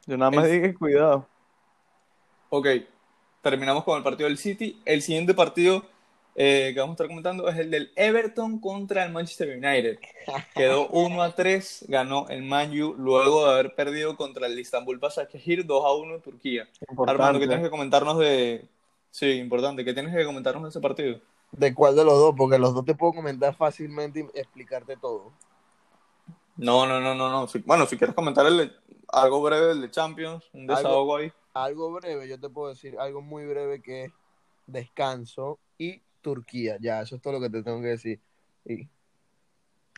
Yo 0.05 0.17
nada 0.17 0.31
más 0.31 0.45
Es- 0.45 0.51
dije 0.53 0.73
cuidado. 0.75 1.27
Ok, 2.49 2.67
terminamos 3.41 3.83
con 3.83 3.97
el 3.97 4.03
partido 4.03 4.27
del 4.27 4.37
City. 4.37 4.81
El 4.85 5.01
siguiente 5.01 5.33
partido 5.33 5.83
eh, 6.35 6.71
que 6.73 6.79
vamos 6.79 6.93
a 6.93 6.95
estar 6.95 7.07
comentando 7.07 7.47
es 7.49 7.57
el 7.57 7.69
del 7.69 7.91
Everton 7.95 8.59
contra 8.59 9.03
el 9.03 9.11
Manchester 9.11 9.49
United. 9.57 9.99
Quedó 10.55 10.87
1 10.91 11.21
a 11.21 11.35
3, 11.35 11.85
ganó 11.89 12.27
el 12.29 12.43
Manju 12.43 12.95
luego 12.97 13.45
de 13.45 13.51
haber 13.51 13.75
perdido 13.75 14.15
contra 14.15 14.47
el 14.47 14.57
Istanbul 14.57 14.99
Başakşehir 14.99 15.65
2 15.65 15.85
a 15.85 15.93
1 15.93 16.15
en 16.15 16.21
Turquía. 16.21 16.67
Armando, 17.05 17.39
¿qué 17.39 17.47
tienes 17.47 17.65
que 17.65 17.69
comentarnos 17.71 18.17
de... 18.19 18.65
Sí, 19.11 19.31
importante, 19.33 19.83
¿qué 19.83 19.93
tienes 19.93 20.15
que 20.15 20.23
comentarnos 20.23 20.63
de 20.63 20.69
ese 20.69 20.79
partido? 20.79 21.19
¿De 21.51 21.73
cuál 21.73 21.95
de 21.95 22.05
los 22.05 22.13
dos? 22.13 22.35
Porque 22.37 22.59
los 22.59 22.73
dos 22.75 22.85
te 22.85 22.93
puedo 22.95 23.11
comentar 23.13 23.55
fácilmente 23.55 24.19
y 24.33 24.39
explicarte 24.39 24.95
todo. 24.97 25.31
No, 26.59 26.85
no, 26.85 26.99
no, 26.99 27.15
no, 27.15 27.29
no. 27.29 27.47
Bueno, 27.65 27.85
si 27.85 27.97
quieres 27.97 28.13
comentar 28.13 28.45
el 28.45 28.75
algo 29.07 29.41
breve 29.41 29.67
del 29.67 29.81
de 29.81 29.91
Champions, 29.91 30.43
un 30.51 30.67
desahogo 30.67 31.15
ahí. 31.15 31.31
Algo 31.53 31.93
breve, 31.93 32.27
yo 32.27 32.37
te 32.37 32.49
puedo 32.49 32.67
decir 32.67 32.97
algo 32.99 33.21
muy 33.21 33.45
breve 33.45 33.81
que 33.81 34.05
es 34.05 34.11
descanso 34.67 35.57
y 35.77 36.01
Turquía. 36.21 36.77
Ya, 36.81 37.01
eso 37.01 37.15
es 37.15 37.21
todo 37.21 37.33
lo 37.33 37.39
que 37.39 37.49
te 37.49 37.63
tengo 37.63 37.81
que 37.81 37.87
decir. 37.87 38.19
Y, 38.65 38.89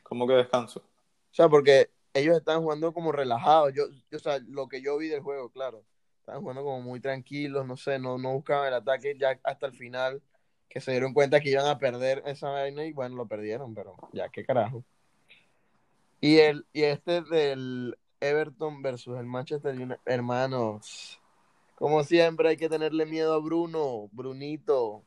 Como 0.04 0.28
que 0.28 0.34
descanso. 0.34 0.82
o 0.82 1.34
sea, 1.34 1.50
porque 1.50 1.90
ellos 2.14 2.38
están 2.38 2.62
jugando 2.62 2.94
como 2.94 3.12
relajados. 3.12 3.74
Yo, 3.74 3.86
yo, 4.12 4.18
o 4.18 4.20
sea, 4.20 4.38
lo 4.48 4.68
que 4.68 4.84
yo 4.84 5.00
vi 5.00 5.08
del 5.08 5.22
juego, 5.22 5.50
claro. 5.50 5.84
Estaban 6.20 6.42
jugando 6.42 6.64
como 6.64 6.82
muy 6.82 7.00
tranquilos, 7.00 7.66
no 7.66 7.76
sé, 7.76 7.98
no, 7.98 8.20
no 8.20 8.34
buscaban 8.34 8.68
el 8.68 8.76
ataque 8.76 9.18
ya 9.20 9.40
hasta 9.44 9.66
el 9.66 9.74
final, 9.74 10.22
que 10.70 10.80
se 10.80 10.92
dieron 10.92 11.16
cuenta 11.16 11.40
que 11.40 11.50
iban 11.50 11.66
a 11.66 11.80
perder 11.80 12.22
esa 12.28 12.50
vaina 12.50 12.86
y 12.86 12.94
bueno, 12.94 13.16
lo 13.16 13.26
perdieron, 13.26 13.74
pero 13.74 13.96
ya, 14.14 14.30
qué 14.30 14.46
carajo. 14.46 14.84
Y, 16.22 16.38
el, 16.38 16.68
y 16.72 16.84
este 16.84 17.22
del 17.22 17.98
Everton 18.20 18.84
versus 18.84 19.18
el 19.18 19.26
Manchester 19.26 19.76
United, 19.76 20.00
hermanos, 20.06 21.20
como 21.76 22.04
siempre 22.04 22.50
hay 22.50 22.58
que 22.58 22.70
tenerle 22.70 23.08
miedo 23.08 23.34
a 23.34 23.40
Bruno, 23.40 24.08
Brunito. 24.12 25.02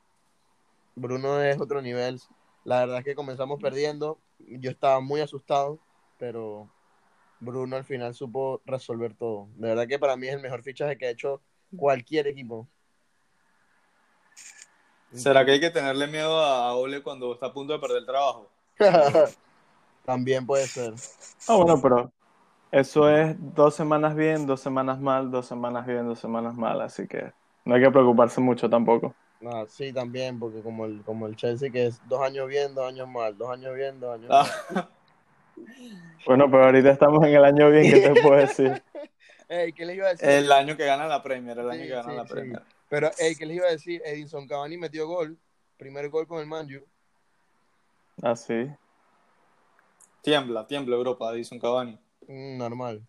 Bruno 0.97 1.41
es 1.41 1.61
otro 1.61 1.81
nivel. 1.81 2.21
La 2.65 2.81
verdad 2.81 2.99
es 2.99 3.05
que 3.05 3.15
comenzamos 3.15 3.63
perdiendo, 3.63 4.19
yo 4.41 4.73
estaba 4.73 4.99
muy 4.99 5.21
asustado, 5.21 5.79
pero 6.19 6.69
Bruno 7.39 7.77
al 7.77 7.85
final 7.85 8.13
supo 8.13 8.61
resolver 8.67 9.15
todo. 9.15 9.47
De 9.55 9.69
verdad 9.69 9.87
que 9.87 10.01
para 10.01 10.17
mí 10.17 10.27
es 10.27 10.35
el 10.35 10.43
mejor 10.43 10.65
fichaje 10.65 10.99
que 10.99 11.07
ha 11.07 11.11
hecho 11.11 11.41
cualquier 11.77 12.27
equipo. 12.27 12.67
¿Será 15.13 15.45
que 15.45 15.53
hay 15.53 15.61
que 15.61 15.71
tenerle 15.71 16.09
miedo 16.09 16.41
a 16.41 16.75
Ole 16.75 17.05
cuando 17.05 17.35
está 17.35 17.47
a 17.47 17.53
punto 17.53 17.73
de 17.73 17.79
perder 17.79 17.99
el 17.99 18.07
trabajo? 18.07 18.51
También 20.05 20.47
puede 20.47 20.67
ser. 20.67 20.95
Ah, 21.49 21.57
bueno, 21.57 21.81
pero 21.83 22.13
eso 22.73 23.09
es 23.09 23.37
dos 23.55 23.75
semanas 23.75 24.15
bien, 24.15 24.47
dos 24.47 24.61
semanas 24.61 25.01
mal, 25.01 25.31
dos 25.31 25.47
semanas 25.47 25.87
bien, 25.87 26.07
dos 26.07 26.19
semanas 26.19 26.55
mal, 26.55 26.81
así 26.81 27.07
que 27.07 27.33
no 27.65 27.75
hay 27.75 27.83
que 27.83 27.91
preocuparse 27.91 28.41
mucho 28.41 28.69
tampoco. 28.69 29.15
Ah, 29.47 29.65
sí, 29.69 29.93
también, 29.93 30.39
porque 30.39 30.63
como 30.63 30.87
el, 30.87 31.03
como 31.05 31.27
el 31.27 31.37
Chelsea 31.37 31.71
que 31.71 31.87
es 31.87 32.01
dos 32.09 32.21
años 32.23 32.49
bien, 32.49 32.75
dos 32.75 32.87
años 32.89 33.09
mal, 33.09 33.37
dos 33.37 33.51
años 33.51 33.75
bien, 33.75 34.01
dos 34.01 34.15
años 34.15 34.31
mal. 34.31 34.47
Ah, 34.47 34.89
Bueno, 36.27 36.51
pero 36.51 36.65
ahorita 36.65 36.91
estamos 36.91 37.23
en 37.27 37.35
el 37.35 37.45
año 37.45 37.71
bien, 37.71 37.91
¿qué 37.93 38.01
te 38.01 38.23
puedo 38.23 38.37
decir? 38.37 38.83
Ey, 39.49 39.73
¿qué 39.75 39.85
les 39.85 39.97
iba 39.97 40.07
a 40.07 40.11
decir? 40.11 40.31
el 40.31 40.51
año 40.51 40.77
que 40.77 40.87
gana 40.87 41.07
la 41.07 41.23
Premier, 41.23 41.59
el 41.59 41.71
año 41.71 41.83
Sí, 41.83 41.89
que 41.89 41.95
gana 41.95 42.09
sí, 42.11 42.17
la 42.17 42.25
sí. 42.25 42.31
Premier. 42.33 42.63
Pero, 42.89 43.11
ey, 43.19 43.37
¿qué 43.37 43.45
les 43.45 43.57
iba 43.59 43.67
a 43.67 43.71
decir? 43.73 44.01
Edinson 44.05 44.47
Cavani 44.47 44.79
metió 44.79 45.07
gol, 45.07 45.39
primer 45.77 46.09
gol 46.09 46.27
con 46.27 46.41
el 46.41 46.47
Manju. 46.47 46.81
Así. 48.23 48.71
Tiembla, 50.25 50.67
tiembla 50.67 50.97
Europa, 50.97 51.31
Edison 51.35 51.59
Cavani. 51.59 51.99
Mm, 52.27 52.57
normal. 52.57 53.07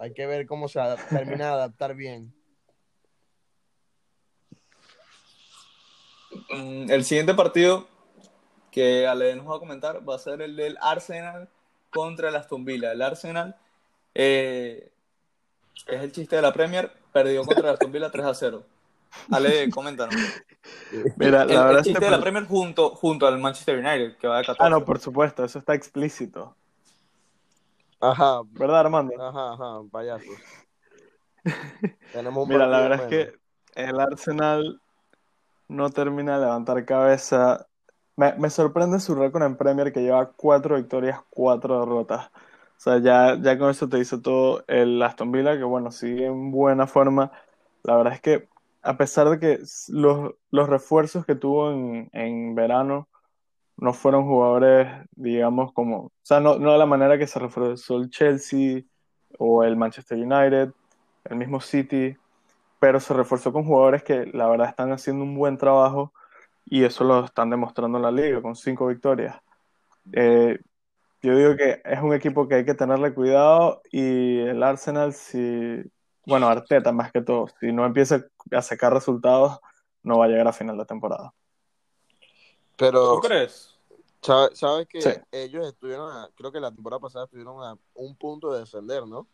Hay 0.00 0.14
que 0.14 0.24
ver 0.24 0.46
cómo 0.46 0.68
se 0.68 0.78
termina 1.10 1.46
de 1.46 1.52
adaptar 1.52 1.96
bien. 1.96 2.32
Mm, 6.50 6.92
El 6.92 7.04
siguiente 7.04 7.34
partido 7.34 7.88
que 8.70 9.08
Ale 9.08 9.34
nos 9.34 9.50
va 9.50 9.56
a 9.56 9.58
comentar 9.58 10.08
va 10.08 10.14
a 10.14 10.18
ser 10.20 10.40
el 10.40 10.54
del 10.54 10.78
Arsenal 10.80 11.48
contra 11.90 12.28
el 12.28 12.36
Aston 12.36 12.64
Villa. 12.64 12.92
El 12.92 13.02
Arsenal 13.02 13.56
eh, 14.14 14.92
es 15.88 16.00
el 16.00 16.12
chiste 16.12 16.36
de 16.36 16.42
la 16.42 16.52
Premier, 16.52 16.92
perdió 17.12 17.42
contra 17.42 17.70
el 17.70 17.74
Aston 17.74 17.90
Villa 17.90 18.12
3 18.12 18.24
a 18.24 18.34
0. 18.34 18.64
Ale, 19.30 19.70
coméntanos. 19.70 20.14
Mira, 21.16 21.44
El, 21.46 21.54
la 21.54 21.62
el 21.62 21.66
verdad 21.66 21.80
es 21.80 21.86
chiste 21.86 21.98
que... 21.98 22.04
de 22.06 22.10
la 22.10 22.20
Premier 22.20 22.46
junto, 22.46 22.90
junto 22.96 23.26
al 23.26 23.38
Manchester 23.38 23.78
United, 23.78 24.16
que 24.18 24.28
va 24.28 24.38
de 24.38 24.44
14. 24.44 24.66
Ah, 24.66 24.70
no, 24.70 24.84
por 24.84 24.98
supuesto, 24.98 25.44
eso 25.44 25.58
está 25.58 25.74
explícito. 25.74 26.56
Ajá, 28.00 28.42
¿Verdad, 28.50 28.80
Armando? 28.80 29.12
ajá, 29.16 29.52
ajá, 29.54 29.82
payasos. 29.90 30.38
Tenemos 32.12 32.44
un 32.44 32.48
Mira, 32.48 32.66
la 32.66 32.80
verdad 32.80 33.00
es 33.00 33.06
que 33.06 33.38
el 33.74 34.00
Arsenal 34.00 34.80
no 35.68 35.90
termina 35.90 36.38
de 36.38 36.46
levantar 36.46 36.84
cabeza. 36.84 37.68
Me, 38.16 38.34
me 38.34 38.50
sorprende 38.50 39.00
su 39.00 39.14
récord 39.14 39.44
en 39.44 39.56
Premier 39.56 39.92
que 39.92 40.02
lleva 40.02 40.32
cuatro 40.32 40.76
victorias, 40.76 41.20
cuatro 41.30 41.80
derrotas. 41.80 42.28
O 42.78 42.80
sea, 42.80 42.98
ya, 42.98 43.36
ya 43.40 43.58
con 43.58 43.70
eso 43.70 43.88
te 43.88 43.98
dice 43.98 44.18
todo 44.18 44.64
el 44.68 45.02
Aston 45.02 45.32
Villa, 45.32 45.56
que 45.58 45.64
bueno, 45.64 45.90
sigue 45.92 46.26
en 46.26 46.50
buena 46.50 46.86
forma. 46.86 47.32
La 47.82 47.96
verdad 47.96 48.14
es 48.14 48.20
que 48.20 48.48
a 48.82 48.96
pesar 48.96 49.28
de 49.28 49.38
que 49.38 49.58
los, 49.88 50.34
los 50.50 50.68
refuerzos 50.68 51.26
que 51.26 51.34
tuvo 51.34 51.72
en, 51.72 52.08
en 52.12 52.54
verano 52.54 53.08
no 53.76 53.92
fueron 53.92 54.26
jugadores, 54.26 54.88
digamos, 55.12 55.72
como, 55.72 56.06
o 56.06 56.12
sea, 56.22 56.40
no, 56.40 56.58
no 56.58 56.72
de 56.72 56.78
la 56.78 56.86
manera 56.86 57.16
que 57.16 57.26
se 57.26 57.38
reforzó 57.38 57.96
el 57.96 58.10
Chelsea 58.10 58.82
o 59.38 59.62
el 59.62 59.76
Manchester 59.76 60.18
United, 60.18 60.72
el 61.24 61.36
mismo 61.36 61.60
City, 61.60 62.16
pero 62.80 63.00
se 63.00 63.14
reforzó 63.14 63.52
con 63.52 63.64
jugadores 63.64 64.02
que 64.02 64.26
la 64.26 64.48
verdad 64.48 64.68
están 64.68 64.92
haciendo 64.92 65.24
un 65.24 65.36
buen 65.36 65.58
trabajo 65.58 66.12
y 66.64 66.84
eso 66.84 67.04
lo 67.04 67.24
están 67.24 67.50
demostrando 67.50 67.98
en 67.98 68.02
la 68.02 68.10
liga 68.10 68.42
con 68.42 68.56
cinco 68.56 68.88
victorias. 68.88 69.36
Eh, 70.12 70.58
yo 71.22 71.36
digo 71.36 71.56
que 71.56 71.80
es 71.84 72.00
un 72.00 72.14
equipo 72.14 72.48
que 72.48 72.56
hay 72.56 72.64
que 72.64 72.74
tenerle 72.74 73.14
cuidado 73.14 73.82
y 73.90 74.38
el 74.38 74.62
Arsenal, 74.62 75.12
si, 75.12 75.82
bueno, 76.28 76.48
Arteta 76.48 76.92
más 76.92 77.10
que 77.10 77.22
todo, 77.22 77.46
si 77.60 77.72
no 77.72 77.84
empieza 77.86 78.24
a 78.52 78.62
sacar 78.62 78.92
resultados, 78.92 79.58
no 80.02 80.18
va 80.18 80.26
a 80.26 80.28
llegar 80.28 80.46
a 80.46 80.52
final 80.52 80.76
de 80.78 80.84
temporada. 80.84 81.32
Pero, 82.76 83.14
¿Tú 83.14 83.20
crees? 83.20 83.74
¿sabe- 84.22 84.54
¿sabes 84.54 84.86
que 84.88 85.00
Sí. 85.00 85.10
ellos 85.32 85.66
estuvieron, 85.66 86.10
a- 86.10 86.28
creo 86.36 86.52
que 86.52 86.60
la 86.60 86.70
temporada 86.70 87.00
pasada 87.00 87.24
estuvieron 87.24 87.62
a 87.64 87.76
un 87.94 88.14
punto 88.16 88.52
de 88.52 88.60
descender, 88.60 89.06
¿no? 89.06 89.26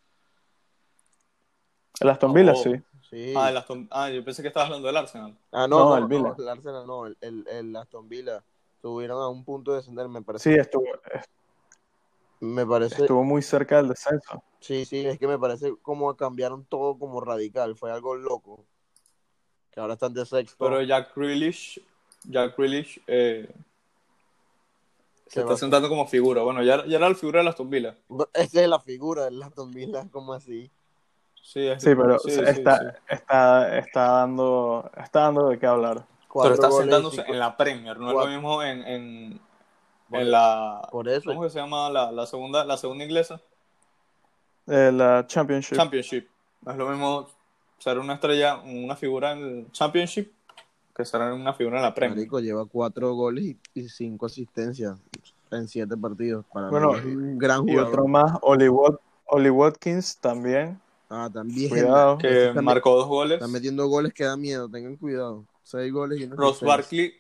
El 2.01 2.09
Aston 2.11 2.33
Villa, 2.33 2.53
Oh. 2.53 2.63
sí. 2.63 2.73
Sí. 3.11 3.35
Ah, 3.37 3.51
el 3.51 3.57
Aston- 3.57 3.89
ah, 3.91 4.11
yo 4.11 4.25
pensé 4.25 4.43
que 4.43 4.49
estabas 4.49 4.67
hablando 4.69 4.87
del 4.89 4.97
Arsenal. 4.97 5.37
Ah, 5.53 5.69
no, 5.69 5.79
No, 5.79 5.91
no, 5.91 5.97
el 5.99 6.07
Villa. 6.07 6.35
no, 6.37 6.37
el 6.43 6.49
Arsenal 6.49 6.87
no, 6.87 7.07
el, 7.07 7.17
el, 7.21 7.47
el 7.49 7.77
Aston 7.77 8.09
Villa 8.09 8.43
estuvieron 8.77 9.21
a 9.23 9.29
un 9.29 9.45
punto 9.45 9.71
de 9.73 9.79
descender, 9.79 10.09
me 10.09 10.19
Sí, 10.21 10.25
parece. 10.25 10.57
estuvo, 10.61 10.85
Me 12.41 12.67
parece, 12.67 13.03
estuvo 13.03 13.25
muy 13.25 13.43
cerca 13.43 13.77
del 13.77 13.89
descenso. 13.89 14.43
sí, 14.61 14.85
sí, 14.85 15.07
es 15.07 15.19
que 15.19 15.27
me 15.27 15.39
parece 15.39 15.75
como 15.83 16.15
cambiaron 16.17 16.65
todo 16.65 16.99
como 16.99 17.21
radical, 17.21 17.77
fue 17.77 17.91
algo 17.93 18.15
loco. 18.15 18.65
Que 19.71 19.81
ahora 19.81 19.95
están 19.95 20.15
de 20.15 20.25
sexto. 20.27 20.65
Pero 20.65 20.83
Jack 20.83 21.17
Grealish, 21.17 21.81
Jack 22.25 22.57
Grealish 22.57 23.01
eh, 23.07 23.49
¿Qué 25.25 25.31
se 25.31 25.41
está 25.41 25.57
sentando 25.57 25.89
como 25.89 26.07
figura. 26.07 26.43
Bueno, 26.43 26.63
ya, 26.63 26.85
ya 26.87 26.99
era 26.99 27.09
la 27.09 27.15
figura 27.15 27.43
de 27.43 27.49
Aston 27.49 27.71
Villa. 27.71 27.97
Esa 28.35 28.63
es 28.63 28.69
la 28.69 28.79
figura 28.79 29.25
del 29.25 29.43
Aston 29.43 29.73
Villa, 29.73 30.07
como 30.13 30.33
así. 30.33 30.71
Sí, 31.43 31.67
es- 31.67 31.83
Sí, 31.83 31.91
pero 31.95 32.19
sí, 32.19 32.31
está, 32.31 32.79
sí. 32.79 32.85
está, 33.09 33.79
está 33.79 34.01
dando, 34.13 34.91
está 34.97 35.21
dando 35.23 35.49
de 35.49 35.59
qué 35.59 35.67
hablar. 35.67 36.07
Pero 36.33 36.55
está 36.55 36.71
sentándose 36.71 37.17
cinco- 37.17 37.33
en 37.33 37.39
la 37.39 37.57
Premier, 37.57 37.99
no 37.99 38.11
es 38.11 38.17
lo 38.17 38.27
mismo 38.27 38.63
en, 38.63 38.83
en, 38.87 39.41
Por- 40.15 40.23
en 40.23 40.31
la... 40.31 40.89
Por 40.91 41.09
eso, 41.09 41.31
¿Cómo 41.31 41.43
que 41.43 41.51
se 41.51 41.59
llama 41.59 41.91
la, 41.91 42.11
la 42.13 42.27
segunda, 42.27 42.65
la 42.65 42.77
segunda 42.77 43.05
inglesa? 43.05 43.41
Eh, 44.67 44.91
la 44.93 45.27
Championship. 45.27 45.77
Championship. 45.77 46.27
No 46.63 46.73
es 46.73 46.79
lo 46.79 46.89
mismo 46.89 47.29
ser 47.79 47.99
una 47.99 48.15
estrella, 48.15 48.57
una 48.57 48.97
figura 48.97 49.33
en 49.33 49.39
el 49.45 49.73
Championship 49.73 50.33
que 50.97 51.05
ser 51.05 51.21
una 51.21 51.53
figura 51.53 51.79
en 51.79 51.83
la 51.83 51.93
Premier. 51.95 52.17
Marico 52.17 52.39
lleva 52.41 52.65
cuatro 52.67 53.13
goles 53.15 53.45
y, 53.45 53.59
y 53.75 53.89
cinco 53.89 54.27
asistencias 54.27 54.97
en 55.51 55.67
siete 55.69 55.97
partidos. 55.97 56.45
Para 56.53 56.69
Bueno, 56.71 56.93
mí 56.93 56.99
es 56.99 57.05
un 57.05 57.37
gran 57.39 57.69
y 57.69 57.73
jugador. 57.73 57.89
otro 57.91 58.07
más, 58.07 58.39
Oli, 58.43 58.69
Wat- 58.69 59.01
Oli 59.27 59.51
Watkins 59.51 60.17
también. 60.19 60.81
Ah, 61.11 61.29
también. 61.33 61.69
Cuidado. 61.69 62.17
Que 62.19 62.47
Está, 62.49 62.63
marcó 62.63 62.97
dos 62.97 63.07
goles. 63.09 63.35
está 63.35 63.49
metiendo 63.49 63.87
goles 63.89 64.15
que 64.15 64.25
da 64.25 64.37
miedo, 64.37 64.69
tengan 64.69 64.97
cuidado. 64.97 65.45
Seis 65.65 65.93
goles 65.93 66.21
y 66.21 66.25
una 66.25 66.37
Ross. 66.37 66.61
Barkley 66.63 67.13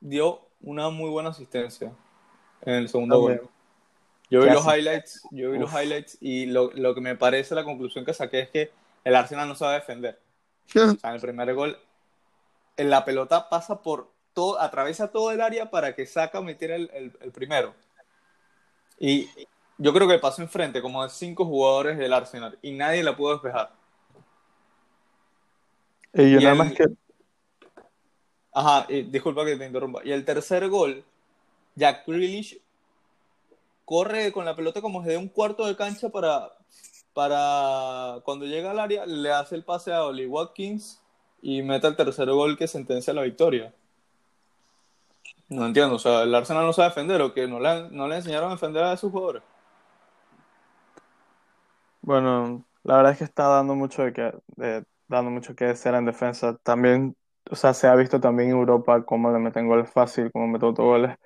dio 0.00 0.40
una 0.62 0.88
muy 0.90 1.10
buena 1.10 1.30
asistencia 1.30 1.92
en 2.62 2.74
el 2.74 2.88
segundo 2.88 3.16
También. 3.16 3.38
gol. 3.38 3.48
Yo 4.30 4.40
vi 4.40 4.46
¿Qué 4.46 4.52
los 4.52 4.64
highlights, 4.64 5.22
yo 5.32 5.50
vi 5.50 5.58
los 5.58 5.72
highlights 5.72 6.18
y 6.20 6.46
lo, 6.46 6.70
lo 6.74 6.94
que 6.94 7.00
me 7.00 7.16
parece 7.16 7.54
la 7.54 7.64
conclusión 7.64 8.04
que 8.04 8.14
saqué 8.14 8.40
es 8.40 8.50
que 8.50 8.70
el 9.04 9.16
Arsenal 9.16 9.48
no 9.48 9.54
sabe 9.54 9.74
defender. 9.74 10.18
O 10.76 10.98
sea, 10.98 11.10
en 11.10 11.16
el 11.16 11.20
primer 11.20 11.52
gol, 11.54 11.78
en 12.76 12.90
la 12.90 13.04
pelota 13.04 13.48
pasa 13.48 13.82
por 13.82 14.10
todo, 14.32 14.60
atraviesa 14.60 15.10
todo 15.10 15.32
el 15.32 15.40
área 15.40 15.70
para 15.70 15.94
que 15.94 16.06
saca 16.06 16.38
o 16.38 16.42
metiera 16.42 16.76
el, 16.76 16.90
el, 16.94 17.12
el 17.20 17.32
primero. 17.32 17.74
Y 18.98 19.28
yo 19.78 19.92
creo 19.92 20.06
que 20.06 20.18
pasó 20.18 20.42
enfrente 20.42 20.82
como 20.82 21.02
de 21.02 21.08
cinco 21.10 21.44
jugadores 21.44 21.98
del 21.98 22.12
Arsenal 22.12 22.58
y 22.62 22.72
nadie 22.72 23.02
la 23.02 23.16
pudo 23.16 23.32
despejar. 23.32 23.72
Y 26.12 26.30
yo 26.32 26.40
Y 26.40 26.44
nada 26.44 26.52
el- 26.52 26.58
más 26.58 26.72
que 26.72 26.84
Ajá, 28.52 28.86
y 28.88 29.02
disculpa 29.02 29.44
que 29.44 29.56
te 29.56 29.66
interrumpa. 29.66 30.00
Y 30.04 30.10
el 30.12 30.24
tercer 30.24 30.68
gol, 30.68 31.04
Jack 31.76 32.06
Grealish 32.06 32.60
corre 33.84 34.32
con 34.32 34.44
la 34.44 34.54
pelota 34.54 34.80
como 34.80 35.02
de 35.02 35.16
un 35.16 35.28
cuarto 35.28 35.66
de 35.66 35.76
cancha 35.76 36.10
para, 36.10 36.52
para 37.12 38.20
cuando 38.24 38.46
llega 38.46 38.70
al 38.70 38.78
área, 38.78 39.04
le 39.06 39.32
hace 39.32 39.56
el 39.56 39.64
pase 39.64 39.92
a 39.92 40.04
Oli 40.04 40.26
Watkins 40.26 41.00
y 41.42 41.62
mete 41.62 41.88
el 41.88 41.96
tercer 41.96 42.30
gol 42.30 42.56
que 42.56 42.68
sentencia 42.68 43.12
la 43.12 43.22
victoria. 43.22 43.74
No 45.48 45.66
entiendo, 45.66 45.96
o 45.96 45.98
sea, 45.98 46.22
el 46.22 46.34
Arsenal 46.34 46.64
no 46.64 46.72
sabe 46.72 46.90
defender 46.90 47.20
o 47.22 47.34
que 47.34 47.48
no 47.48 47.58
le, 47.58 47.90
no 47.90 48.06
le 48.06 48.16
enseñaron 48.16 48.50
a 48.50 48.54
defender 48.54 48.84
a 48.84 48.96
sus 48.96 49.10
jugadores. 49.10 49.42
Bueno, 52.02 52.64
la 52.84 52.96
verdad 52.96 53.12
es 53.12 53.18
que 53.18 53.24
está 53.24 53.48
dando 53.48 53.74
mucho 53.74 54.04
de 54.04 54.12
que, 54.12 54.32
de- 54.56 54.84
dando 55.08 55.30
mucho 55.30 55.54
que 55.54 55.74
en 55.84 56.04
defensa. 56.04 56.56
También, 56.62 57.16
o 57.50 57.56
sea, 57.56 57.74
se 57.74 57.88
ha 57.88 57.94
visto 57.96 58.20
también 58.20 58.50
en 58.50 58.56
Europa 58.56 59.04
cómo 59.04 59.32
le 59.32 59.38
meten 59.40 59.66
goles 59.66 59.90
fácil, 59.90 60.30
cómo 60.32 60.46
meten 60.46 60.68
autogoles. 60.68 61.16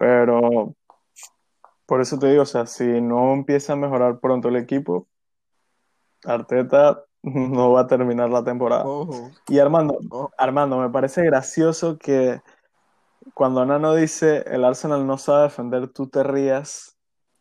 Pero 0.00 0.74
por 1.84 2.00
eso 2.00 2.18
te 2.18 2.28
digo, 2.28 2.42
o 2.42 2.46
sea, 2.46 2.64
si 2.64 3.02
no 3.02 3.34
empieza 3.34 3.74
a 3.74 3.76
mejorar 3.76 4.18
pronto 4.18 4.48
el 4.48 4.56
equipo, 4.56 5.06
Arteta 6.24 7.04
no 7.22 7.72
va 7.72 7.82
a 7.82 7.86
terminar 7.86 8.30
la 8.30 8.42
temporada. 8.42 8.86
Ojo. 8.86 9.30
Y 9.46 9.58
Armando, 9.58 9.98
ojo. 10.08 10.32
Armando, 10.38 10.78
me 10.78 10.88
parece 10.88 11.22
gracioso 11.22 11.98
que 11.98 12.40
cuando 13.34 13.66
Nano 13.66 13.94
dice 13.94 14.42
el 14.46 14.64
Arsenal 14.64 15.06
no 15.06 15.18
sabe 15.18 15.42
defender, 15.44 15.88
tú 15.88 16.08
te 16.08 16.22
rías, 16.22 16.96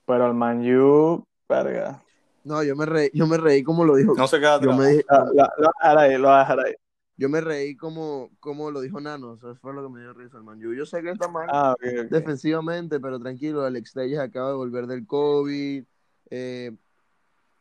pero 0.06 0.28
el 0.28 0.34
Man 0.34 0.60
U, 0.75 1.25
verga. 1.48 2.04
No, 2.44 2.62
yo 2.62 2.75
me 2.75 2.86
reí, 2.86 3.10
yo 3.13 3.25
me 3.25 3.38
reí 3.38 3.63
como 3.63 3.86
lo 3.86 3.96
dijo. 3.96 4.16
No 4.18 4.28
se 4.28 4.38
queda 4.39 4.60
yo, 4.60 4.72
atrás. 4.74 4.80
Lo, 5.10 5.18
lo- 5.18 5.34
lo 5.34 5.34
voy 5.34 5.44
a 5.82 5.88
dejar 5.88 5.98
ahí, 5.98 6.18
lo 6.18 6.28
voy 6.28 6.36
a 6.36 6.39
dejar 6.39 6.60
ahí. 6.66 6.74
Yo 7.20 7.28
me 7.30 7.42
reí 7.42 7.76
como, 7.76 8.30
como 8.40 8.72
lo 8.72 8.80
dijo 8.80 9.00
Nano. 9.02 9.34
Eso 9.34 9.54
fue 9.56 9.74
lo 9.74 9.84
que 9.84 9.90
me 9.90 10.00
dio 10.00 10.14
risa 10.14 10.38
el 10.38 10.44
man. 10.44 10.58
Yo, 10.60 10.72
yo 10.74 10.86
sé 10.86 11.02
que 11.04 11.12
está 11.12 11.28
mal 11.28 11.50
Ah, 11.52 11.76
defensivamente, 12.10 13.00
pero 13.00 13.20
tranquilo, 13.20 13.64
Alex 13.64 13.92
Telles 13.94 14.20
acaba 14.20 14.50
de 14.50 14.56
volver 14.56 14.88
del 14.88 15.06
COVID. 15.06 15.84
eh, 16.32 16.72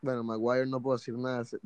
bueno, 0.01 0.23
Maguire 0.23 0.67
no 0.67 0.81
puedo 0.81 0.97
decir 0.97 1.19
nada. 1.19 1.45
se- 1.45 1.59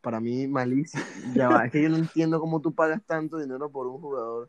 Para 0.00 0.20
mí, 0.20 0.46
malísimo. 0.46 1.02
Ya 1.34 1.48
va, 1.48 1.64
es 1.66 1.72
que 1.72 1.82
yo 1.82 1.88
no 1.88 1.96
entiendo 1.96 2.38
cómo 2.40 2.60
tú 2.60 2.72
pagas 2.72 3.02
tanto 3.04 3.38
dinero 3.38 3.70
por 3.70 3.86
un 3.88 4.00
jugador 4.00 4.48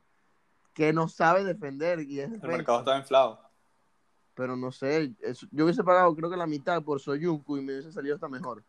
que 0.73 0.93
no 0.93 1.07
sabe 1.07 1.43
defender 1.43 1.99
y 2.01 2.19
es 2.19 2.25
El 2.25 2.31
defensa. 2.33 2.47
mercado 2.57 2.79
está 2.79 2.97
inflado. 2.99 3.39
Pero 4.35 4.55
no 4.55 4.71
sé, 4.71 5.15
eso- 5.21 5.47
yo 5.49 5.63
hubiese 5.63 5.83
pagado 5.83 6.15
creo 6.15 6.29
que 6.29 6.37
la 6.37 6.45
mitad 6.45 6.83
por 6.83 6.99
Soyuncu 6.99 7.57
y 7.57 7.61
me 7.61 7.73
hubiese 7.73 7.91
salido 7.91 8.13
hasta 8.13 8.27
mejor. 8.29 8.63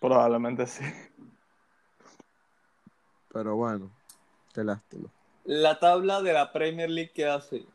Probablemente 0.00 0.66
sí. 0.66 0.84
Pero 3.34 3.56
bueno, 3.56 3.90
qué 4.54 4.62
lástima. 4.62 5.08
La 5.44 5.80
tabla 5.80 6.22
de 6.22 6.32
la 6.32 6.52
Premier 6.52 6.88
League 6.88 7.10
queda 7.12 7.34
así. 7.34 7.66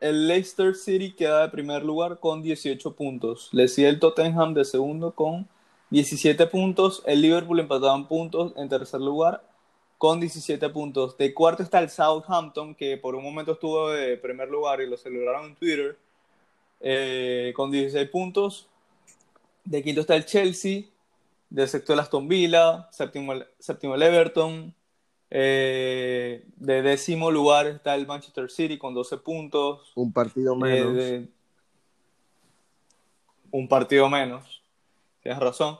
El 0.00 0.26
Leicester 0.26 0.74
City 0.74 1.12
queda 1.12 1.42
de 1.42 1.48
primer 1.50 1.84
lugar 1.84 2.18
con 2.20 2.42
18 2.42 2.96
puntos. 2.96 3.50
Le 3.52 3.68
sigue 3.68 3.88
el 3.88 4.00
Tottenham 4.00 4.54
de 4.54 4.64
segundo 4.64 5.12
con 5.12 5.46
17 5.90 6.46
puntos. 6.46 7.02
El 7.06 7.20
Liverpool 7.20 7.60
empatado 7.60 7.94
en 7.94 8.06
puntos 8.06 8.54
en 8.56 8.68
tercer 8.70 9.00
lugar 9.00 9.44
con 9.98 10.20
17 10.20 10.70
puntos. 10.70 11.18
De 11.18 11.34
cuarto 11.34 11.62
está 11.62 11.78
el 11.78 11.90
Southampton, 11.90 12.74
que 12.74 12.96
por 12.96 13.14
un 13.14 13.24
momento 13.24 13.52
estuvo 13.52 13.90
de 13.90 14.16
primer 14.16 14.48
lugar 14.48 14.80
y 14.80 14.88
lo 14.88 14.96
celebraron 14.96 15.50
en 15.50 15.56
Twitter, 15.56 15.98
eh, 16.80 17.52
con 17.54 17.70
16 17.70 18.08
puntos. 18.08 18.68
De 19.64 19.82
quinto 19.82 20.00
está 20.00 20.16
el 20.16 20.24
Chelsea. 20.24 20.84
De 21.48 21.66
sexto 21.66 21.92
el 21.92 22.00
Aston 22.00 22.28
Villa. 22.28 22.88
Séptimo 22.90 23.32
séptimo 23.58 23.94
el 23.94 24.02
Everton. 24.02 24.74
Eh, 25.30 26.44
de 26.56 26.82
décimo 26.82 27.30
lugar 27.30 27.66
está 27.66 27.94
el 27.94 28.06
Manchester 28.06 28.50
City 28.50 28.78
con 28.78 28.94
12 28.94 29.16
puntos. 29.18 29.92
Un 29.94 30.12
partido 30.12 30.54
Eh, 30.54 30.56
menos. 30.58 30.94
de- 30.96 31.28
un 33.50 33.68
partido 33.68 34.08
menos. 34.08 34.62
Tienes 35.22 35.40
razón. 35.40 35.78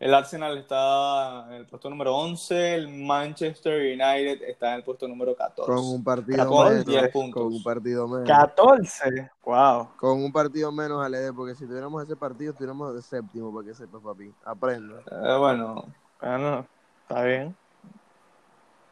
El 0.00 0.14
Arsenal 0.14 0.56
está 0.56 1.46
en 1.48 1.54
el 1.54 1.66
puesto 1.66 1.90
número 1.90 2.14
11. 2.14 2.74
El 2.74 2.88
Manchester 2.88 3.80
United 3.80 4.42
está 4.42 4.70
en 4.70 4.74
el 4.76 4.84
puesto 4.84 5.08
número 5.08 5.34
14. 5.34 5.72
Con 5.72 5.84
un 5.84 6.04
partido 6.04 6.46
Con 6.46 6.68
menos. 6.68 6.86
10 6.86 7.08
puntos. 7.10 7.42
Con 7.42 7.52
un 7.52 7.62
partido 7.64 8.06
menos. 8.06 8.28
14. 8.28 9.30
Wow. 9.44 9.88
Con 9.96 10.22
un 10.22 10.32
partido 10.32 10.70
menos, 10.70 11.04
Alede, 11.04 11.32
porque 11.32 11.56
si 11.56 11.66
tuviéramos 11.66 12.04
ese 12.04 12.14
partido, 12.14 12.52
estuviéramos 12.52 12.94
de 12.94 13.02
séptimo, 13.02 13.52
para 13.52 13.66
que 13.66 13.74
sepas, 13.74 14.00
papi. 14.00 14.32
Aprenda. 14.44 15.00
Eh, 15.00 15.36
bueno, 15.36 15.84
Bueno, 16.20 16.66
está 17.02 17.24
bien. 17.24 17.56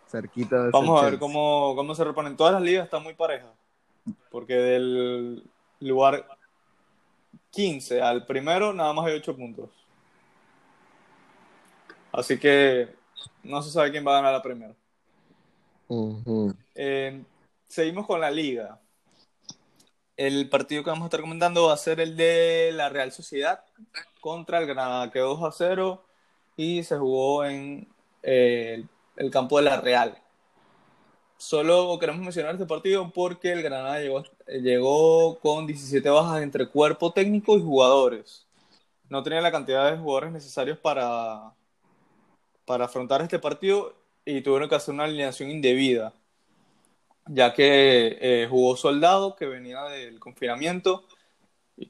Cerquita 0.09 0.65
de 0.65 0.71
vamos 0.71 1.01
a 1.01 1.05
ver 1.05 1.21
cómo, 1.21 1.75
cómo 1.77 1.95
se 1.95 2.03
reponen. 2.03 2.37
Todas 2.37 2.55
las 2.55 2.63
ligas 2.63 2.85
están 2.85 3.05
muy 3.05 3.15
parejas. 3.15 3.51
Porque 4.31 4.55
del 4.55 5.49
lugar 5.79 6.27
15 7.51 8.03
al 8.03 8.27
primero 8.27 8.73
nada 8.73 8.93
más 8.93 9.07
hay 9.07 9.15
8 9.15 9.37
puntos. 9.37 9.86
Así 12.17 12.39
que 12.39 12.89
no 13.43 13.63
se 13.63 13.71
sabe 13.71 13.91
quién 13.91 14.07
va 14.07 14.13
a 14.13 14.23
ganar 14.23 14.33
la 14.33 14.43
primera. 14.43 14.75
Eh, 16.75 17.23
seguimos 17.69 18.07
con 18.07 18.21
la 18.21 18.31
liga. 18.31 18.81
El 20.17 20.49
partido 20.49 20.83
que 20.83 20.89
vamos 20.89 21.05
a 21.05 21.07
estar 21.09 21.21
comentando 21.21 21.67
va 21.67 21.75
a 21.75 21.77
ser 21.77 22.01
el 22.01 22.17
de 22.17 22.71
la 22.73 22.89
Real 22.89 23.13
Sociedad 23.13 23.63
contra 24.23 24.59
el 24.59 24.67
Granada, 24.67 25.11
quedó 25.11 25.37
2 25.37 25.43
a 25.43 25.53
0 25.53 26.05
y 26.57 26.83
se 26.85 26.97
jugó 26.97 27.45
en 27.45 27.87
eh, 28.23 28.87
el 29.17 29.31
campo 29.31 29.59
de 29.59 29.65
la 29.65 29.79
Real. 29.79 30.17
Solo 31.37 31.99
queremos 31.99 32.23
mencionar 32.23 32.55
este 32.55 32.65
partido 32.65 33.13
porque 33.13 33.53
el 33.53 33.63
Granada 33.63 34.01
llegó, 34.01 34.25
llegó 34.47 35.39
con 35.39 35.67
17 35.67 36.09
bajas 36.09 36.43
entre 36.43 36.67
cuerpo 36.67 37.13
técnico 37.13 37.59
y 37.59 37.63
jugadores. 37.63 38.47
No 39.11 39.23
tenía 39.23 39.43
la 39.43 39.53
cantidad 39.53 39.91
de 39.91 39.99
jugadores 39.99 40.33
necesarios 40.33 40.79
para, 40.79 41.53
para 42.67 42.87
afrontar 42.87 43.23
este 43.23 43.39
partido 43.39 43.95
y 44.25 44.43
tuvieron 44.43 44.69
que 44.69 44.75
hacer 44.75 44.93
una 44.93 45.05
alineación 45.05 45.51
indebida 45.51 46.13
ya 47.27 47.53
que 47.53 48.19
eh, 48.21 48.47
jugó 48.49 48.77
Soldado, 48.77 49.37
que 49.37 49.47
venía 49.47 49.83
del 49.85 50.19
confinamiento, 50.21 51.05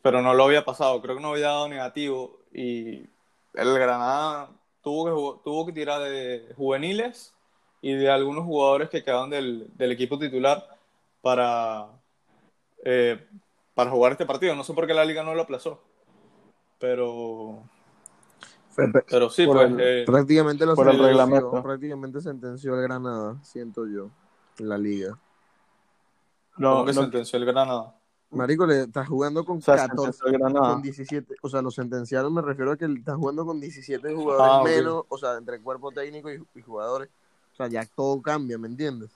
pero 0.03 0.23
no 0.23 0.35
lo 0.35 0.45
había 0.45 0.65
pasado, 0.65 1.01
creo 1.03 1.17
que 1.17 1.23
no 1.23 1.31
había 1.33 1.49
dado 1.49 1.69
negativo, 1.69 2.41
y 2.53 3.01
el 3.55 3.75
Granada 3.75 4.51
tuvo 4.83 5.05
que, 5.05 5.43
tuvo 5.45 5.67
que 5.67 5.73
tirar 5.73 6.01
de 6.03 6.53
juveniles 6.57 7.35
y 7.83 7.93
de 7.93 8.11
algunos 8.11 8.45
jugadores 8.45 8.89
que 8.89 9.05
quedaban 9.05 9.31
del, 9.31 9.69
del 9.77 9.93
equipo 9.93 10.19
titular 10.19 10.67
para, 11.21 11.89
eh, 12.85 13.27
para 13.75 13.91
jugar 13.91 14.13
este 14.13 14.27
partido. 14.27 14.55
No 14.55 14.65
sé 14.65 14.73
por 14.75 14.87
qué 14.87 14.95
la 14.95 15.05
liga 15.05 15.23
no 15.23 15.35
lo 15.35 15.43
aplazó, 15.43 15.83
pero, 16.79 17.63
pero 19.09 19.31
sí, 19.31 19.47
Por 19.47 19.57
pues... 19.57 19.71
el- 19.71 19.81
eh, 19.81 20.05
prácticamente 20.07 20.67
lo 20.67 20.75
por 20.75 20.87
el 20.89 20.93
sentenció, 20.97 21.19
reglamento. 21.27 21.63
prácticamente 21.63 22.21
sentenció 22.21 22.75
el 22.77 22.83
Granada, 22.83 23.37
siento 23.43 23.87
yo, 23.87 24.11
en 24.59 24.69
la 24.69 24.79
liga. 24.79 25.19
¿cómo 26.55 26.79
No, 26.81 26.85
que 26.85 26.93
no, 26.93 27.03
sentenció 27.03 27.39
el 27.39 27.45
Granada? 27.47 27.95
Marico, 28.31 28.67
le 28.67 28.83
está 28.83 29.05
jugando 29.07 29.45
con 29.45 29.59
o 29.59 29.61
sea, 29.61 29.77
14, 29.77 30.13
sentenció 30.13 30.27
el 30.27 30.33
Granada. 30.39 30.73
con 30.75 30.83
17, 30.83 31.35
o 31.43 31.49
sea, 31.49 31.63
lo 31.63 31.71
sentenciaron, 31.71 32.35
me 32.35 32.43
refiero 32.43 32.73
a 32.73 32.77
que 32.77 32.85
está 32.87 33.15
jugando 33.15 33.47
con 33.47 33.61
17 33.61 34.15
jugadores 34.15 34.53
Ah, 34.53 34.63
menos, 34.65 35.05
o 35.09 35.19
sea, 35.19 35.37
entre 35.37 35.61
cuerpo 35.61 35.93
técnico 35.93 36.31
y, 36.31 36.43
y 36.55 36.63
jugadores. 36.63 37.09
O 37.53 37.57
sea, 37.57 37.69
ya 37.69 37.87
todo 37.95 38.21
cambia, 38.21 38.59
¿me 38.59 38.69
entiendes? 38.69 39.11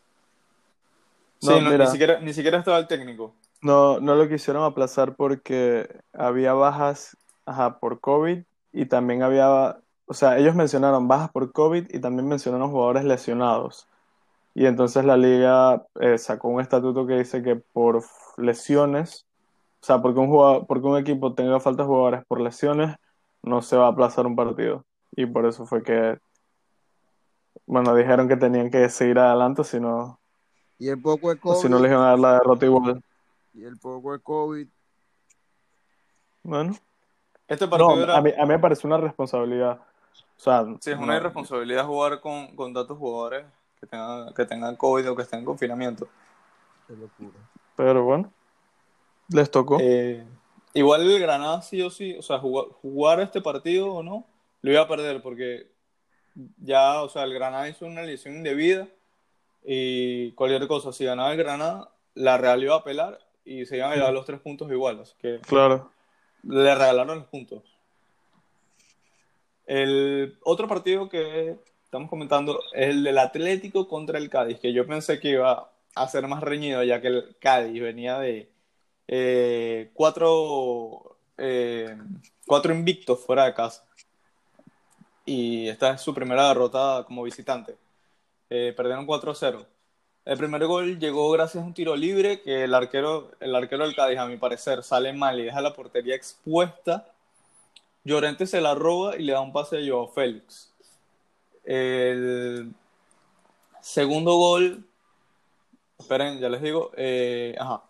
Sí, 1.40 1.48
No, 1.48 1.60
no, 1.60 1.70
mira. 1.70 1.84
ni, 1.86 1.90
siquiera, 1.90 2.20
ni 2.20 2.32
siquiera 2.32 2.58
estaba 2.58 2.78
el 2.78 2.86
técnico. 2.86 3.34
No, 3.62 4.00
no 4.00 4.14
lo 4.14 4.28
quisieron 4.28 4.62
aplazar 4.62 5.16
porque 5.16 6.00
había 6.14 6.54
bajas, 6.54 7.16
ajá, 7.44 7.78
por 7.78 8.00
COVID 8.00 8.42
y 8.72 8.86
también 8.86 9.22
había, 9.22 9.80
o 10.06 10.14
sea, 10.14 10.38
ellos 10.38 10.54
mencionaron 10.54 11.08
bajas 11.08 11.30
por 11.30 11.52
COVID 11.52 11.86
y 11.94 12.00
también 12.00 12.28
mencionaron 12.28 12.70
jugadores 12.70 13.04
lesionados. 13.04 13.88
Y 14.54 14.66
entonces 14.66 15.04
la 15.04 15.16
liga 15.16 15.86
eh, 16.00 16.18
sacó 16.18 16.48
un 16.48 16.60
estatuto 16.60 17.06
que 17.06 17.14
dice 17.18 17.42
que 17.42 17.56
por 17.56 18.02
lesiones, 18.36 19.26
o 19.82 19.86
sea, 19.86 20.02
porque 20.02 20.20
un 20.20 20.28
jugador, 20.28 20.66
porque 20.66 20.86
un 20.86 20.98
equipo 20.98 21.34
tenga 21.34 21.60
falta 21.60 21.82
de 21.82 21.88
jugadores 21.88 22.24
por 22.26 22.40
lesiones, 22.40 22.96
no 23.42 23.62
se 23.62 23.76
va 23.76 23.86
a 23.86 23.90
aplazar 23.90 24.26
un 24.26 24.36
partido. 24.36 24.84
Y 25.12 25.26
por 25.26 25.46
eso 25.46 25.66
fue 25.66 25.82
que, 25.82 26.18
bueno, 27.66 27.94
dijeron 27.94 28.28
que 28.28 28.36
tenían 28.36 28.70
que 28.70 28.88
seguir 28.88 29.18
adelante, 29.18 29.64
si 29.64 29.80
no, 29.80 30.20
Y 30.78 30.88
el 30.88 31.00
poco 31.00 31.30
de 31.30 31.38
COVID, 31.38 31.60
si 31.60 31.68
no 31.68 31.78
les 31.78 31.90
iban 31.90 32.02
a 32.04 32.10
dar 32.10 32.18
la 32.18 32.32
derrota 32.34 32.66
igual. 32.66 33.02
y 33.52 33.64
el 33.64 33.78
poco 33.78 34.12
de 34.12 34.20
COVID, 34.20 34.68
Bueno. 36.42 36.74
Este 37.50 37.68
partido 37.68 37.96
No, 37.96 38.02
era... 38.02 38.16
a 38.16 38.22
mí, 38.22 38.30
a 38.36 38.42
mí 38.42 38.48
me 38.48 38.58
parece 38.58 38.86
una 38.86 38.96
responsabilidad. 38.96 39.78
O 40.38 40.40
sea, 40.42 40.64
Sí, 40.80 40.90
es 40.92 40.96
una 40.96 41.08
no- 41.08 41.16
irresponsabilidad 41.16 41.84
jugar 41.84 42.20
con, 42.20 42.54
con 42.56 42.72
tantos 42.72 42.96
jugadores 42.96 43.44
que 43.78 43.86
tengan, 43.86 44.32
que 44.32 44.44
tengan 44.46 44.76
COVID 44.76 45.10
o 45.10 45.16
que 45.16 45.22
estén 45.22 45.40
en 45.40 45.44
confinamiento. 45.44 46.08
Qué 46.86 46.94
locura. 46.94 47.38
Pero 47.76 48.04
bueno, 48.04 48.32
les 49.28 49.50
tocó. 49.50 49.78
Eh, 49.80 50.24
igual 50.74 51.02
el 51.02 51.20
Granada 51.20 51.60
sí 51.62 51.82
o 51.82 51.90
sí, 51.90 52.16
o 52.16 52.22
sea, 52.22 52.38
jugar, 52.38 52.66
jugar 52.80 53.20
este 53.20 53.40
partido 53.40 53.92
o 53.92 54.02
no, 54.02 54.24
lo 54.62 54.70
iba 54.72 54.82
a 54.82 54.88
perder 54.88 55.20
porque 55.22 55.70
ya, 56.58 57.02
o 57.02 57.08
sea, 57.08 57.24
el 57.24 57.34
Granada 57.34 57.68
hizo 57.68 57.84
una 57.86 58.02
lesión 58.02 58.36
indebida 58.36 58.86
y 59.64 60.32
cualquier 60.32 60.66
cosa, 60.68 60.92
si 60.92 61.04
ganaba 61.04 61.32
el 61.32 61.38
Granada, 61.38 61.90
la 62.14 62.38
Real 62.38 62.62
iba 62.62 62.74
a 62.74 62.78
apelar 62.78 63.18
y 63.44 63.66
se 63.66 63.76
iban 63.76 63.92
a 63.92 63.96
llevar 63.96 64.12
los 64.12 64.24
tres 64.26 64.40
puntos 64.40 64.70
igual, 64.70 65.00
así 65.00 65.14
que 65.18 65.40
Claro. 65.40 65.90
Le 66.42 66.74
regalaron 66.74 67.18
los 67.18 67.26
puntos. 67.28 67.62
El 69.66 70.38
otro 70.42 70.66
partido 70.66 71.08
que 71.08 71.56
estamos 71.84 72.10
comentando 72.10 72.60
es 72.72 72.88
el 72.88 73.04
del 73.04 73.18
Atlético 73.18 73.88
contra 73.88 74.18
el 74.18 74.28
Cádiz, 74.30 74.58
que 74.58 74.72
yo 74.72 74.86
pensé 74.86 75.20
que 75.20 75.30
iba 75.30 75.70
a 75.94 76.08
ser 76.08 76.26
más 76.26 76.42
reñido, 76.42 76.82
ya 76.82 77.00
que 77.00 77.08
el 77.08 77.36
Cádiz 77.40 77.80
venía 77.80 78.18
de 78.18 78.50
eh, 79.08 79.90
cuatro, 79.94 81.18
eh, 81.36 81.96
cuatro 82.46 82.74
invictos 82.74 83.24
fuera 83.24 83.44
de 83.44 83.54
casa. 83.54 83.84
Y 85.24 85.68
esta 85.68 85.94
es 85.94 86.00
su 86.00 86.14
primera 86.14 86.48
derrota 86.48 87.04
como 87.06 87.22
visitante. 87.22 87.76
Eh, 88.48 88.74
perdieron 88.76 89.06
4-0. 89.06 89.64
El 90.24 90.36
primer 90.36 90.66
gol 90.66 90.98
llegó 90.98 91.30
gracias 91.30 91.62
a 91.62 91.66
un 91.66 91.72
tiro 91.72 91.96
libre 91.96 92.42
que 92.42 92.64
el 92.64 92.74
arquero, 92.74 93.30
el 93.40 93.54
arquero 93.54 93.84
del 93.84 93.96
Cádiz, 93.96 94.18
a 94.18 94.26
mi 94.26 94.36
parecer, 94.36 94.82
sale 94.82 95.12
mal 95.12 95.40
y 95.40 95.44
deja 95.44 95.62
la 95.62 95.74
portería 95.74 96.14
expuesta. 96.14 97.10
Llorente 98.04 98.46
se 98.46 98.60
la 98.60 98.74
roba 98.74 99.16
y 99.16 99.22
le 99.22 99.32
da 99.32 99.40
un 99.40 99.52
pase 99.52 99.78
a 99.78 99.86
Joao 99.86 100.08
Félix. 100.08 100.72
El 101.64 102.72
segundo 103.80 104.34
gol, 104.36 104.84
esperen, 105.98 106.38
ya 106.38 106.48
les 106.50 106.62
digo, 106.62 106.90
eh, 106.96 107.54
ajá, 107.58 107.82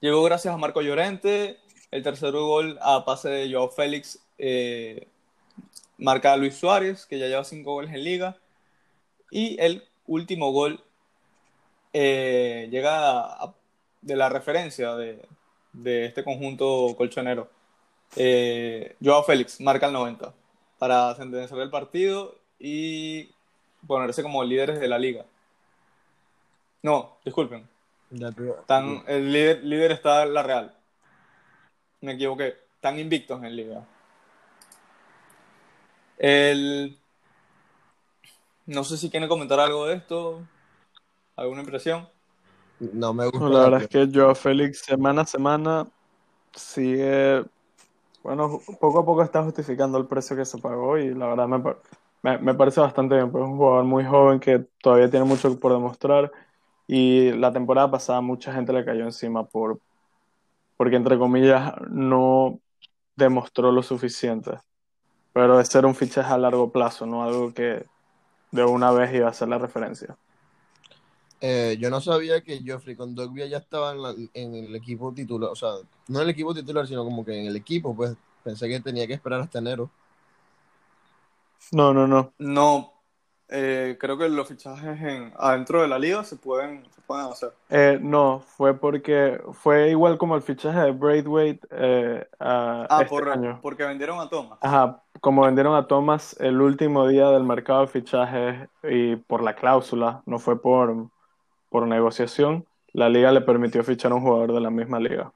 llegó 0.00 0.22
gracias 0.22 0.52
a 0.52 0.58
Marco 0.58 0.82
Llorente. 0.82 1.58
El 1.90 2.02
tercer 2.02 2.32
gol 2.32 2.78
a 2.82 3.04
pase 3.06 3.30
de 3.30 3.52
Joao 3.52 3.70
Félix, 3.70 4.20
eh, 4.36 5.08
marca 5.96 6.34
a 6.34 6.36
Luis 6.36 6.54
Suárez, 6.54 7.06
que 7.06 7.18
ya 7.18 7.28
lleva 7.28 7.44
cinco 7.44 7.72
goles 7.72 7.94
en 7.94 8.04
liga. 8.04 8.36
Y 9.30 9.58
el 9.60 9.84
último 10.06 10.52
gol 10.52 10.82
eh, 11.92 12.68
llega 12.70 13.20
a- 13.20 13.54
de 14.00 14.16
la 14.16 14.28
referencia 14.28 14.94
de, 14.94 15.26
de 15.72 16.06
este 16.06 16.22
conjunto 16.24 16.94
colchonero. 16.96 17.50
Eh, 18.16 18.96
Joao 19.02 19.22
Félix 19.24 19.60
marca 19.60 19.86
el 19.86 19.92
90 19.92 20.32
para 20.78 21.14
sentenciar 21.14 21.60
el 21.60 21.70
partido 21.70 22.36
y 22.58 23.30
ponerse 23.86 24.22
como 24.22 24.42
líderes 24.44 24.80
de 24.80 24.88
la 24.88 24.98
liga. 24.98 25.24
No, 26.82 27.16
disculpen. 27.24 27.68
El 29.06 29.32
líder, 29.32 29.64
líder 29.64 29.92
está 29.92 30.24
la 30.24 30.42
Real. 30.42 30.74
Me 32.00 32.12
equivoqué. 32.12 32.56
Están 32.76 32.98
invictos 32.98 33.42
en 33.42 33.56
liga. 33.56 33.84
El... 36.18 36.96
No 38.66 38.84
sé 38.84 38.96
si 38.96 39.10
quieren 39.10 39.28
comentar 39.28 39.58
algo 39.60 39.86
de 39.86 39.96
esto. 39.96 40.42
¿Alguna 41.38 41.60
impresión? 41.62 42.06
No 42.80 43.12
me 43.14 43.26
gusta. 43.26 43.40
No, 43.40 43.48
la 43.48 43.60
verdad 43.64 43.80
es 43.82 43.88
que 43.88 44.08
Joao 44.12 44.34
Félix 44.34 44.80
semana 44.84 45.22
a 45.22 45.26
semana 45.26 45.86
sigue, 46.54 47.44
bueno, 48.22 48.60
poco 48.80 49.00
a 49.00 49.06
poco 49.06 49.22
está 49.22 49.42
justificando 49.44 49.98
el 49.98 50.06
precio 50.08 50.36
que 50.36 50.44
se 50.46 50.58
pagó 50.58 50.98
y 50.98 51.14
la 51.14 51.28
verdad 51.28 51.48
me, 51.48 51.60
par- 51.60 51.82
me, 52.22 52.38
me 52.38 52.54
parece 52.54 52.80
bastante 52.80 53.16
bien, 53.16 53.30
pues 53.32 53.44
es 53.44 53.50
un 53.50 53.58
jugador 53.58 53.84
muy 53.84 54.04
joven 54.04 54.40
que 54.40 54.60
todavía 54.82 55.10
tiene 55.10 55.26
mucho 55.26 55.58
por 55.60 55.72
demostrar 55.72 56.32
y 56.86 57.32
la 57.32 57.52
temporada 57.52 57.90
pasada 57.90 58.20
mucha 58.22 58.52
gente 58.54 58.72
le 58.72 58.84
cayó 58.84 59.04
encima 59.04 59.46
por, 59.46 59.80
porque 60.76 60.96
entre 60.96 61.18
comillas 61.18 61.74
no 61.90 62.60
demostró 63.16 63.72
lo 63.72 63.82
suficiente, 63.82 64.52
pero 65.32 65.60
ese 65.60 65.78
era 65.78 65.88
un 65.88 65.94
fichaje 65.96 66.32
a 66.32 66.38
largo 66.38 66.72
plazo, 66.72 67.06
no 67.06 67.24
algo 67.24 67.54
que 67.54 67.86
de 68.52 68.64
una 68.64 68.92
vez 68.92 69.14
iba 69.14 69.28
a 69.28 69.34
ser 69.34 69.48
la 69.48 69.58
referencia. 69.58 70.18
Eh, 71.40 71.76
yo 71.80 71.88
no 71.90 72.00
sabía 72.00 72.42
que 72.42 72.58
Geoffrey 72.60 72.96
Kondogbia 72.96 73.46
ya 73.46 73.58
estaba 73.58 73.92
en, 73.92 74.02
la- 74.02 74.14
en 74.34 74.54
el 74.54 74.74
equipo 74.74 75.12
titular, 75.12 75.50
o 75.50 75.56
sea, 75.56 75.70
no 76.08 76.18
en 76.18 76.24
el 76.24 76.30
equipo 76.30 76.54
titular, 76.54 76.86
sino 76.86 77.04
como 77.04 77.24
que 77.24 77.38
en 77.38 77.46
el 77.46 77.56
equipo, 77.56 77.94
pues 77.94 78.16
pensé 78.42 78.68
que 78.68 78.80
tenía 78.80 79.06
que 79.06 79.14
esperar 79.14 79.40
hasta 79.40 79.58
enero. 79.58 79.88
No, 81.72 81.92
no, 81.92 82.06
no. 82.06 82.32
No. 82.38 82.92
eh, 83.48 83.96
creo 83.98 84.18
que 84.18 84.28
los 84.28 84.46
fichajes 84.48 85.00
en, 85.00 85.32
adentro 85.38 85.80
de 85.82 85.88
la 85.88 85.98
liga 85.98 86.22
se 86.24 86.36
pueden, 86.36 86.84
se 86.94 87.00
pueden 87.02 87.26
hacer. 87.26 87.52
Eh, 87.70 87.98
no, 88.00 88.40
fue 88.40 88.78
porque 88.78 89.40
fue 89.52 89.90
igual 89.90 90.16
como 90.18 90.34
el 90.36 90.42
fichaje 90.42 90.80
de 90.80 90.90
Braithwaite 90.92 91.66
eh, 91.70 92.26
a 92.40 92.86
Ah, 92.90 93.02
este 93.02 93.08
por, 93.10 93.28
año. 93.28 93.58
porque 93.62 93.84
vendieron 93.84 94.18
a 94.20 94.28
Thomas. 94.28 94.58
Ajá, 94.62 95.02
como 95.20 95.42
vendieron 95.42 95.74
a 95.74 95.86
Thomas 95.86 96.36
el 96.40 96.60
último 96.60 97.06
día 97.06 97.28
del 97.30 97.44
mercado 97.44 97.82
de 97.82 97.86
fichajes 97.88 98.68
y 98.84 99.16
por 99.16 99.42
la 99.42 99.54
cláusula, 99.54 100.22
no 100.26 100.38
fue 100.38 100.60
por, 100.60 101.08
por 101.68 101.86
negociación, 101.86 102.66
la 102.92 103.08
liga 103.08 103.32
le 103.32 103.40
permitió 103.40 103.82
fichar 103.84 104.12
a 104.12 104.16
un 104.16 104.22
jugador 104.22 104.52
de 104.52 104.60
la 104.60 104.70
misma 104.70 104.98
liga. 104.98 105.32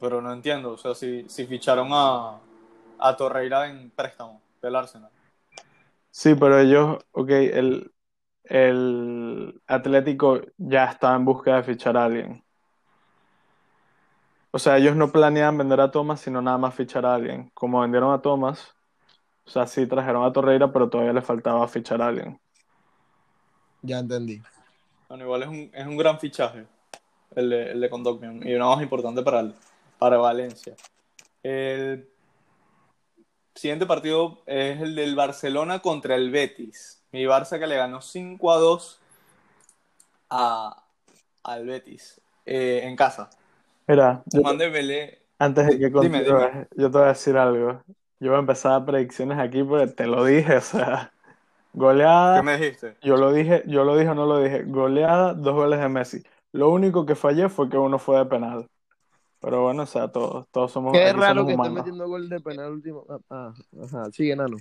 Pero 0.00 0.20
no 0.20 0.32
entiendo. 0.32 0.72
O 0.72 0.76
sea, 0.76 0.94
si, 0.94 1.28
si 1.28 1.46
ficharon 1.46 1.88
a, 1.92 2.38
a 2.98 3.16
Torreira 3.16 3.68
en 3.68 3.90
préstamo 3.90 4.40
del 4.60 4.76
Arsenal. 4.76 5.10
Sí, 6.10 6.34
pero 6.34 6.58
ellos, 6.58 6.98
ok, 7.12 7.30
el, 7.30 7.92
el 8.44 9.60
Atlético 9.66 10.40
ya 10.56 10.84
estaba 10.84 11.16
en 11.16 11.24
búsqueda 11.24 11.56
de 11.56 11.62
fichar 11.64 11.96
a 11.96 12.04
alguien. 12.04 12.44
O 14.52 14.58
sea, 14.58 14.78
ellos 14.78 14.94
no 14.94 15.10
planeaban 15.10 15.58
vender 15.58 15.80
a 15.80 15.90
Thomas, 15.90 16.20
sino 16.20 16.40
nada 16.40 16.58
más 16.58 16.74
fichar 16.74 17.04
a 17.04 17.14
alguien. 17.16 17.50
Como 17.54 17.80
vendieron 17.80 18.12
a 18.12 18.22
Thomas, 18.22 18.74
o 19.46 19.50
sea, 19.50 19.66
sí 19.66 19.86
trajeron 19.86 20.24
a 20.24 20.32
Torreira, 20.32 20.72
pero 20.72 20.88
todavía 20.88 21.12
le 21.12 21.22
faltaba 21.22 21.66
fichar 21.68 22.00
a 22.02 22.08
alguien. 22.08 22.40
Ya 23.82 23.98
entendí. 23.98 24.40
Bueno, 25.14 25.26
igual 25.26 25.42
es 25.44 25.48
un, 25.48 25.70
es 25.72 25.86
un 25.86 25.96
gran 25.96 26.18
fichaje 26.18 26.66
el 27.36 27.48
de, 27.48 27.70
el 27.70 27.80
de 27.80 27.86
y 28.50 28.54
uno 28.56 28.74
más 28.74 28.82
importante 28.82 29.22
para, 29.22 29.38
el- 29.38 29.54
para 29.96 30.16
Valencia. 30.16 30.74
El 31.40 32.08
siguiente 33.54 33.86
partido 33.86 34.42
es 34.44 34.80
el 34.80 34.96
del 34.96 35.14
Barcelona 35.14 35.78
contra 35.78 36.16
el 36.16 36.32
Betis. 36.32 37.00
Mi 37.12 37.26
Barça 37.26 37.60
que 37.60 37.68
le 37.68 37.76
ganó 37.76 38.00
5 38.00 38.50
a 38.50 38.58
2 38.58 39.00
a, 40.30 40.82
al 41.44 41.64
Betis 41.64 42.20
eh, 42.44 42.80
en 42.82 42.96
casa. 42.96 43.30
Mira, 43.86 44.24
yo- 44.32 44.42
antes 45.38 45.66
de 45.68 45.78
que 45.78 45.92
continúes, 45.92 46.66
yo 46.76 46.90
te 46.90 46.98
voy 46.98 47.06
a 47.06 47.10
decir 47.10 47.36
algo. 47.36 47.84
Yo 48.18 48.30
voy 48.30 48.36
a 48.38 48.40
empezar 48.40 48.72
a 48.72 48.84
predicciones 48.84 49.38
aquí 49.38 49.62
porque 49.62 49.86
te 49.92 50.08
lo 50.08 50.24
dije, 50.24 50.56
o 50.56 50.60
sea, 50.60 51.13
goleada. 51.74 52.36
¿Qué 52.36 52.42
me 52.42 52.56
dijiste? 52.56 52.96
Yo 53.02 53.16
lo 53.16 53.32
dije, 53.32 53.62
yo 53.66 53.84
lo 53.84 53.96
dije 53.96 54.10
o 54.10 54.14
no 54.14 54.26
lo 54.26 54.38
dije. 54.38 54.62
Goleada, 54.64 55.34
dos 55.34 55.54
goles 55.54 55.80
de 55.80 55.88
Messi. 55.88 56.22
Lo 56.52 56.70
único 56.70 57.04
que 57.04 57.14
fallé 57.14 57.48
fue 57.48 57.68
que 57.68 57.76
uno 57.76 57.98
fue 57.98 58.18
de 58.18 58.26
penal. 58.26 58.68
Pero 59.40 59.62
bueno, 59.62 59.82
o 59.82 59.86
sea, 59.86 60.08
todos, 60.08 60.48
todos 60.50 60.72
somos, 60.72 60.92
Qué 60.92 61.12
raro 61.12 61.42
somos 61.42 61.46
que 61.46 61.52
esté 61.52 61.70
metiendo 61.70 62.08
gol 62.08 62.28
de 62.28 62.40
penal 62.40 62.72
último. 62.72 63.04
Ah, 63.10 63.18
ah, 63.28 63.54
ajá, 63.82 64.10
sigue, 64.10 64.34
Nano. 64.34 64.56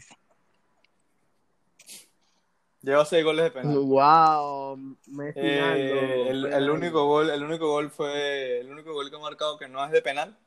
Lleva 2.82 3.06
6 3.06 3.23
goles 3.23 3.45
de 3.45 3.52
penal. 3.52 3.78
Wow, 3.78 4.76
Messi 5.08 5.39
Eh, 5.39 6.30
el, 6.30 6.45
el 6.47 6.69
único 6.69 7.06
gol, 7.06 7.30
el 7.30 7.41
único 7.41 7.69
gol 7.69 7.89
fue 7.89 8.60
el 8.60 8.69
único 8.69 8.91
gol 8.91 9.10
que 9.10 9.15
ha 9.15 9.19
marcado 9.19 9.58
que 9.58 9.69
no 9.69 9.84
es 9.86 9.91
de 9.91 10.02
penal 10.02 10.38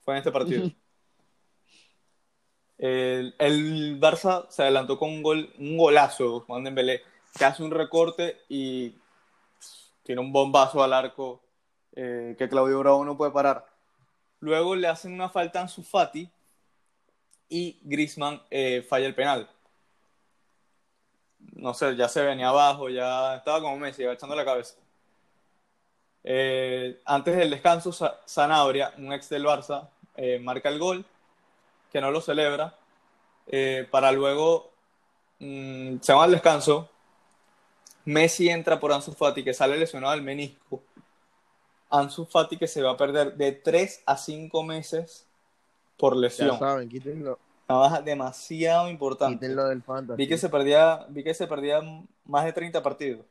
fue 0.00 0.14
en 0.14 0.18
este 0.18 0.32
partido. 0.32 0.70
el, 2.78 4.00
Barça 4.00 4.46
se 4.48 4.62
adelantó 4.62 4.98
con 4.98 5.10
un 5.10 5.22
gol, 5.22 5.52
un 5.58 5.76
golazo, 5.76 6.40
Juan 6.40 6.64
que 7.36 7.44
hace 7.44 7.62
un 7.62 7.70
recorte 7.70 8.40
y 8.48 8.94
tiene 10.02 10.20
un 10.20 10.32
bombazo 10.32 10.82
al 10.82 10.92
arco 10.92 11.40
eh, 11.94 12.34
que 12.38 12.48
Claudio 12.48 12.78
Bravo 12.78 13.04
no 13.04 13.16
puede 13.16 13.32
parar. 13.32 13.66
Luego 14.40 14.76
le 14.76 14.88
hacen 14.88 15.12
una 15.12 15.28
falta 15.28 15.58
a 15.58 15.62
Ansu 15.62 15.82
Fati 15.82 16.28
y 17.48 17.78
Griezmann 17.82 18.40
eh, 18.50 18.86
falla 18.88 19.06
el 19.06 19.14
penal. 19.14 19.48
No 21.54 21.74
sé, 21.74 21.96
ya 21.96 22.08
se 22.08 22.22
venía 22.22 22.48
abajo, 22.48 22.88
ya 22.88 23.36
estaba 23.36 23.60
como 23.60 23.76
Messi, 23.78 24.04
agachando 24.04 24.36
la 24.36 24.44
cabeza. 24.44 24.76
Eh, 26.24 27.00
antes 27.04 27.36
del 27.36 27.50
descanso, 27.50 27.92
Sa- 27.92 28.20
Sanabria, 28.24 28.92
un 28.98 29.12
ex 29.12 29.28
del 29.28 29.44
Barça, 29.44 29.88
eh, 30.16 30.38
marca 30.38 30.68
el 30.68 30.78
gol, 30.78 31.04
que 31.92 32.00
no 32.00 32.10
lo 32.10 32.20
celebra, 32.20 32.76
eh, 33.46 33.86
para 33.90 34.12
luego, 34.12 34.70
mm, 35.38 35.96
se 36.00 36.12
va 36.12 36.24
al 36.24 36.32
descanso, 36.32 36.88
Messi 38.04 38.48
entra 38.48 38.80
por 38.80 38.92
Ansu 38.92 39.12
Fati, 39.12 39.44
que 39.44 39.52
sale 39.54 39.76
lesionado 39.76 40.12
del 40.14 40.22
menisco, 40.22 40.82
Ansu 41.90 42.24
Fati 42.26 42.56
que 42.56 42.66
se 42.66 42.82
va 42.82 42.92
a 42.92 42.96
perder 42.96 43.34
de 43.34 43.52
3 43.52 44.02
a 44.06 44.16
5 44.16 44.62
meses 44.62 45.26
por 45.96 46.14
Ya 46.14 46.20
lesión. 46.20 46.58
saben, 46.58 46.88
quítenlo, 46.88 47.38
Una 47.68 47.78
baja 47.78 48.02
demasiado 48.02 48.88
importante. 48.88 49.34
quítenlo 49.38 49.66
del 49.68 49.82
fantasy. 49.82 50.16
Vi 50.16 50.28
que 50.28 50.38
se 50.38 50.48
perdía, 50.48 51.06
vi 51.08 51.22
que 51.24 51.34
se 51.34 51.46
perdía 51.46 51.80
más 52.24 52.44
de 52.44 52.52
30 52.52 52.82
partidos. 52.82 53.26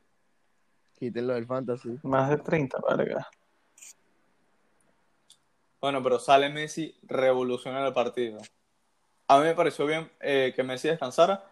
Quítenlo 0.98 1.34
del 1.34 1.46
fantasy. 1.46 1.98
Más 2.02 2.30
de 2.30 2.38
30, 2.38 2.78
verga. 2.88 3.28
Bueno, 5.80 6.02
pero 6.02 6.18
sale 6.18 6.48
Messi, 6.50 6.94
revoluciona 7.02 7.86
el 7.86 7.92
partido. 7.92 8.38
A 9.28 9.38
mí 9.38 9.44
me 9.44 9.54
pareció 9.54 9.86
bien 9.86 10.10
eh, 10.20 10.52
que 10.56 10.62
Messi 10.64 10.88
descansara, 10.88 11.44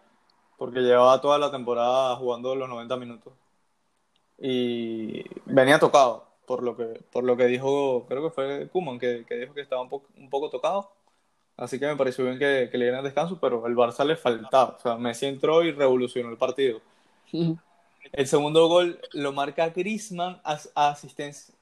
porque 0.57 0.81
llevaba 0.81 1.21
toda 1.21 1.39
la 1.39 1.51
temporada 1.51 2.15
jugando 2.17 2.55
los 2.55 2.69
90 2.69 2.97
minutos. 2.97 3.33
Y 4.39 5.23
venía 5.45 5.79
tocado, 5.79 6.27
por 6.45 6.63
lo 6.63 6.77
que, 6.77 6.85
por 7.11 7.23
lo 7.23 7.35
que 7.37 7.45
dijo, 7.45 8.05
creo 8.07 8.23
que 8.23 8.29
fue 8.33 8.69
Koeman, 8.71 8.99
que, 8.99 9.25
que 9.27 9.35
dijo 9.35 9.53
que 9.53 9.61
estaba 9.61 9.81
un 9.81 9.89
poco, 9.89 10.07
un 10.17 10.29
poco 10.29 10.49
tocado. 10.49 10.91
Así 11.57 11.79
que 11.79 11.87
me 11.87 11.97
pareció 11.97 12.25
bien 12.25 12.39
que, 12.39 12.69
que 12.71 12.77
le 12.77 12.85
dieran 12.85 13.03
descanso, 13.05 13.39
pero 13.41 13.67
el 13.67 13.75
Barça 13.75 14.05
le 14.05 14.15
faltaba. 14.17 14.75
O 14.77 14.79
sea, 14.81 14.97
Messi 14.97 15.27
entró 15.27 15.63
y 15.63 15.71
revolucionó 15.71 16.29
el 16.29 16.37
partido. 16.37 16.81
El 18.11 18.27
segundo 18.27 18.67
gol 18.67 18.99
lo 19.13 19.31
marca 19.31 19.69
Griezmann 19.69 20.41
a, 20.43 20.59
a 20.75 20.89
asistencia, 20.89 21.55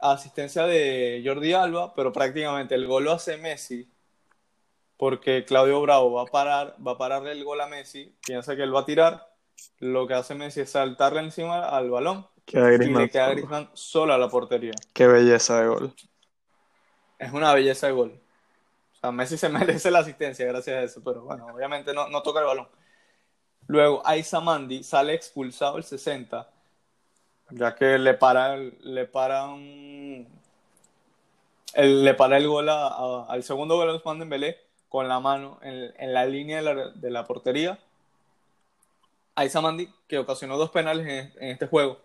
asistencia 0.00 0.66
de 0.66 1.22
Jordi 1.24 1.52
Alba, 1.52 1.94
pero 1.94 2.12
prácticamente 2.12 2.74
el 2.74 2.86
gol 2.86 3.04
lo 3.04 3.12
hace 3.12 3.36
Messi 3.36 3.90
porque 4.96 5.44
Claudio 5.44 5.80
Bravo 5.80 6.12
va 6.12 6.22
a 6.22 6.26
parar, 6.26 6.76
va 6.84 6.92
a 6.92 6.98
pararle 6.98 7.32
el 7.32 7.44
gol 7.44 7.60
a 7.60 7.66
Messi, 7.66 8.16
piensa 8.26 8.56
que 8.56 8.62
él 8.62 8.74
va 8.74 8.80
a 8.80 8.86
tirar, 8.86 9.28
lo 9.78 10.06
que 10.06 10.14
hace 10.14 10.34
Messi 10.34 10.60
es 10.60 10.70
saltarle 10.70 11.20
encima 11.20 11.68
al 11.68 11.90
balón 11.90 12.26
Queda 12.44 12.72
y 12.74 12.78
le 12.78 13.10
queda 13.10 13.24
solo. 13.24 13.34
Griezmann 13.34 13.70
solo 13.74 14.14
a 14.14 14.18
la 14.18 14.28
portería. 14.28 14.72
Qué 14.92 15.06
belleza 15.06 15.60
de 15.60 15.68
gol. 15.68 15.94
Es 17.18 17.32
una 17.32 17.52
belleza 17.52 17.88
de 17.88 17.92
gol. 17.92 18.20
O 18.92 18.96
sea, 19.00 19.10
Messi 19.10 19.36
se 19.36 19.48
merece 19.50 19.90
la 19.90 19.98
asistencia 19.98 20.46
gracias 20.46 20.76
a 20.76 20.82
eso, 20.82 21.02
pero 21.04 21.22
bueno, 21.22 21.46
obviamente 21.52 21.92
no, 21.92 22.08
no 22.08 22.22
toca 22.22 22.40
el 22.40 22.46
balón. 22.46 22.68
Luego, 23.66 24.00
Aisa 24.06 24.40
Mandi 24.40 24.84
sale 24.84 25.14
expulsado 25.14 25.76
el 25.76 25.82
60, 25.82 26.48
ya 27.50 27.74
que 27.74 27.98
le 27.98 28.14
para, 28.14 28.56
le 28.56 29.04
para 29.06 29.46
un- 29.46 30.26
el, 31.74 32.04
le 32.04 32.14
para 32.14 32.38
el 32.38 32.48
gol 32.48 32.68
a- 32.68 32.88
a- 32.88 33.26
al 33.28 33.42
segundo 33.42 33.76
gol 33.76 33.90
a 33.90 33.92
Ousmane 33.92 34.20
Dembélé 34.20 34.58
con 34.88 35.08
la 35.08 35.20
mano 35.20 35.58
en, 35.62 35.92
en 35.98 36.14
la 36.14 36.24
línea 36.26 36.58
de 36.58 36.62
la, 36.62 36.88
de 36.90 37.10
la 37.10 37.24
portería. 37.24 37.78
Aisa 39.34 39.60
Mandi, 39.60 39.88
que 40.08 40.18
ocasionó 40.18 40.56
dos 40.56 40.70
penales 40.70 41.06
en, 41.06 41.42
en 41.42 41.50
este 41.50 41.66
juego. 41.66 41.98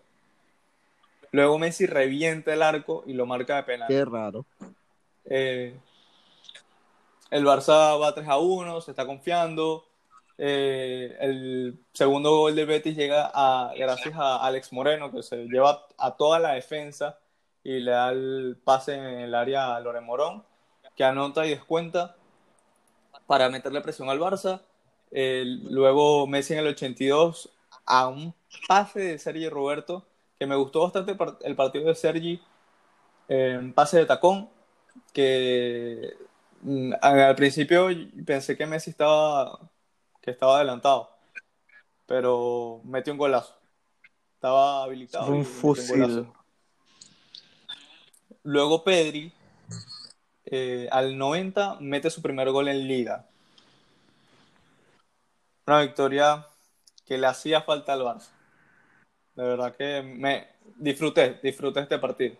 Luego 1.31 1.57
Messi 1.57 1.85
revienta 1.85 2.53
el 2.53 2.61
arco 2.61 3.03
y 3.07 3.13
lo 3.13 3.25
marca 3.25 3.55
de 3.55 3.63
penal. 3.63 3.87
Qué 3.87 4.03
raro. 4.03 4.45
Eh, 5.25 5.73
el 7.29 7.45
Barça 7.45 7.97
va 8.01 8.13
3 8.13 8.27
a 8.27 8.37
1, 8.37 8.81
se 8.81 8.91
está 8.91 9.05
confiando. 9.05 9.85
Eh, 10.37 11.15
el 11.19 11.79
segundo 11.93 12.31
gol 12.37 12.55
del 12.55 12.65
Betis 12.65 12.95
llega 12.95 13.31
a, 13.33 13.73
gracias 13.77 14.15
a 14.15 14.37
Alex 14.45 14.73
Moreno, 14.73 15.11
que 15.11 15.21
se 15.23 15.45
lleva 15.45 15.85
a 15.97 16.15
toda 16.15 16.39
la 16.39 16.53
defensa 16.53 17.19
y 17.63 17.79
le 17.79 17.91
da 17.91 18.09
el 18.11 18.57
pase 18.63 18.95
en 18.95 19.03
el 19.03 19.35
área 19.35 19.75
a 19.75 19.79
Loren 19.79 20.03
Morón, 20.05 20.43
que 20.95 21.03
anota 21.03 21.45
y 21.45 21.51
descuenta 21.51 22.15
para 23.27 23.49
meterle 23.49 23.81
presión 23.81 24.09
al 24.09 24.19
Barça. 24.19 24.61
Eh, 25.11 25.43
luego 25.45 26.25
Messi 26.27 26.53
en 26.53 26.59
el 26.59 26.67
82 26.67 27.49
a 27.85 28.07
un 28.07 28.33
pase 28.67 28.99
de 28.99 29.19
Sergi 29.19 29.47
Roberto, 29.49 30.05
que 30.39 30.47
me 30.47 30.55
gustó 30.55 30.81
bastante 30.83 31.11
el 31.11 31.17
par- 31.17 31.37
el 31.41 31.55
partido 31.55 31.85
de 31.85 31.95
Sergi, 31.95 32.41
un 33.29 33.73
pase 33.73 33.97
de 33.99 34.05
tacón, 34.05 34.49
que 35.13 36.13
mm, 36.61 36.93
al 37.01 37.35
principio 37.35 37.87
pensé 38.25 38.57
que 38.57 38.65
Messi 38.65 38.89
estaba, 38.89 39.59
que 40.21 40.31
estaba 40.31 40.57
adelantado, 40.57 41.09
pero 42.05 42.81
metió 42.83 43.13
un 43.13 43.19
golazo. 43.19 43.55
Estaba 44.35 44.83
habilitado. 44.83 45.31
Un 45.31 45.45
fusil. 45.45 46.27
Luego 48.43 48.83
Pedri, 48.83 49.31
eh, 50.45 50.87
al 50.91 51.17
90, 51.17 51.77
mete 51.79 52.09
su 52.09 52.21
primer 52.21 52.49
gol 52.51 52.67
en 52.67 52.87
Liga. 52.87 53.27
Una 55.67 55.81
victoria 55.81 56.47
que 57.05 57.17
le 57.17 57.27
hacía 57.27 57.61
falta 57.61 57.93
al 57.93 58.01
Barça. 58.01 58.31
De 59.35 59.43
verdad 59.43 59.75
que 59.75 60.01
me 60.01 60.47
disfruté, 60.77 61.39
disfruté 61.41 61.81
este 61.81 61.99
partido. 61.99 62.35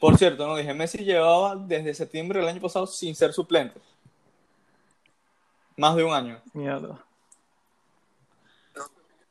Por 0.00 0.18
cierto, 0.18 0.46
no 0.46 0.56
dije, 0.56 0.74
Messi 0.74 0.98
llevaba 1.04 1.54
desde 1.56 1.94
septiembre 1.94 2.40
del 2.40 2.48
año 2.48 2.60
pasado 2.60 2.86
sin 2.86 3.14
ser 3.14 3.32
suplente. 3.32 3.80
Más 5.76 5.96
de 5.96 6.04
un 6.04 6.12
año. 6.12 6.40
Mierda. 6.52 7.04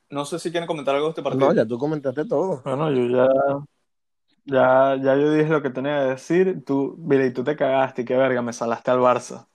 No 0.10 0.26
sé 0.26 0.38
si 0.40 0.52
quieren 0.52 0.68
comentar 0.68 0.94
algo 0.94 1.08
de 1.08 1.12
este 1.12 1.24
partido. 1.24 1.48
No, 1.48 1.54
ya 1.54 1.66
tú 1.66 1.78
comentaste 1.78 2.26
todo. 2.26 2.62
Bueno, 2.64 2.92
yo 2.92 3.08
ya, 3.08 3.28
ya, 4.46 4.96
ya 5.02 5.16
yo 5.16 5.32
dije 5.32 5.50
lo 5.50 5.62
que 5.62 5.70
tenía 5.72 6.00
que 6.04 6.10
decir. 6.10 6.64
Tú, 6.66 6.96
mira, 7.00 7.26
y 7.26 7.34
tú 7.34 7.44
te 7.44 7.56
cagaste, 7.56 8.04
y 8.04 8.06
qué 8.06 8.16
verga, 8.16 8.42
me 8.42 8.54
salaste 8.54 8.92
al 8.92 9.00
Barça. 9.00 9.48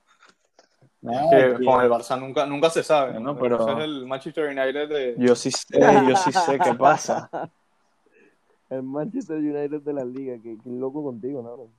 Que 1.01 1.64
con 1.64 1.81
el 1.85 1.88
Barça 1.90 2.18
nunca, 2.18 2.44
nunca 2.44 2.70
se 2.70 2.83
sabe. 2.83 3.20
¿no? 3.20 3.38
pero- 3.38 3.61
Ese 3.61 3.79
es 3.79 3.85
el 3.85 4.07
Manchester 4.07 4.46
United 4.46 4.88
de... 4.88 5.14
Yo 5.18 5.37
sí 5.37 5.53
sé, 5.53 5.79
yo 6.09 6.16
sí 6.16 6.33
sé 6.33 6.59
qué 6.59 6.74
pasa. 6.74 7.31
El 8.70 8.83
Manchester 8.83 9.38
United 9.38 9.81
de 9.81 9.92
la 9.94 10.05
liga. 10.05 10.35
Qué, 10.42 10.59
qué 10.62 10.68
loco 10.68 11.03
contigo, 11.03 11.40
¿no? 11.40 11.70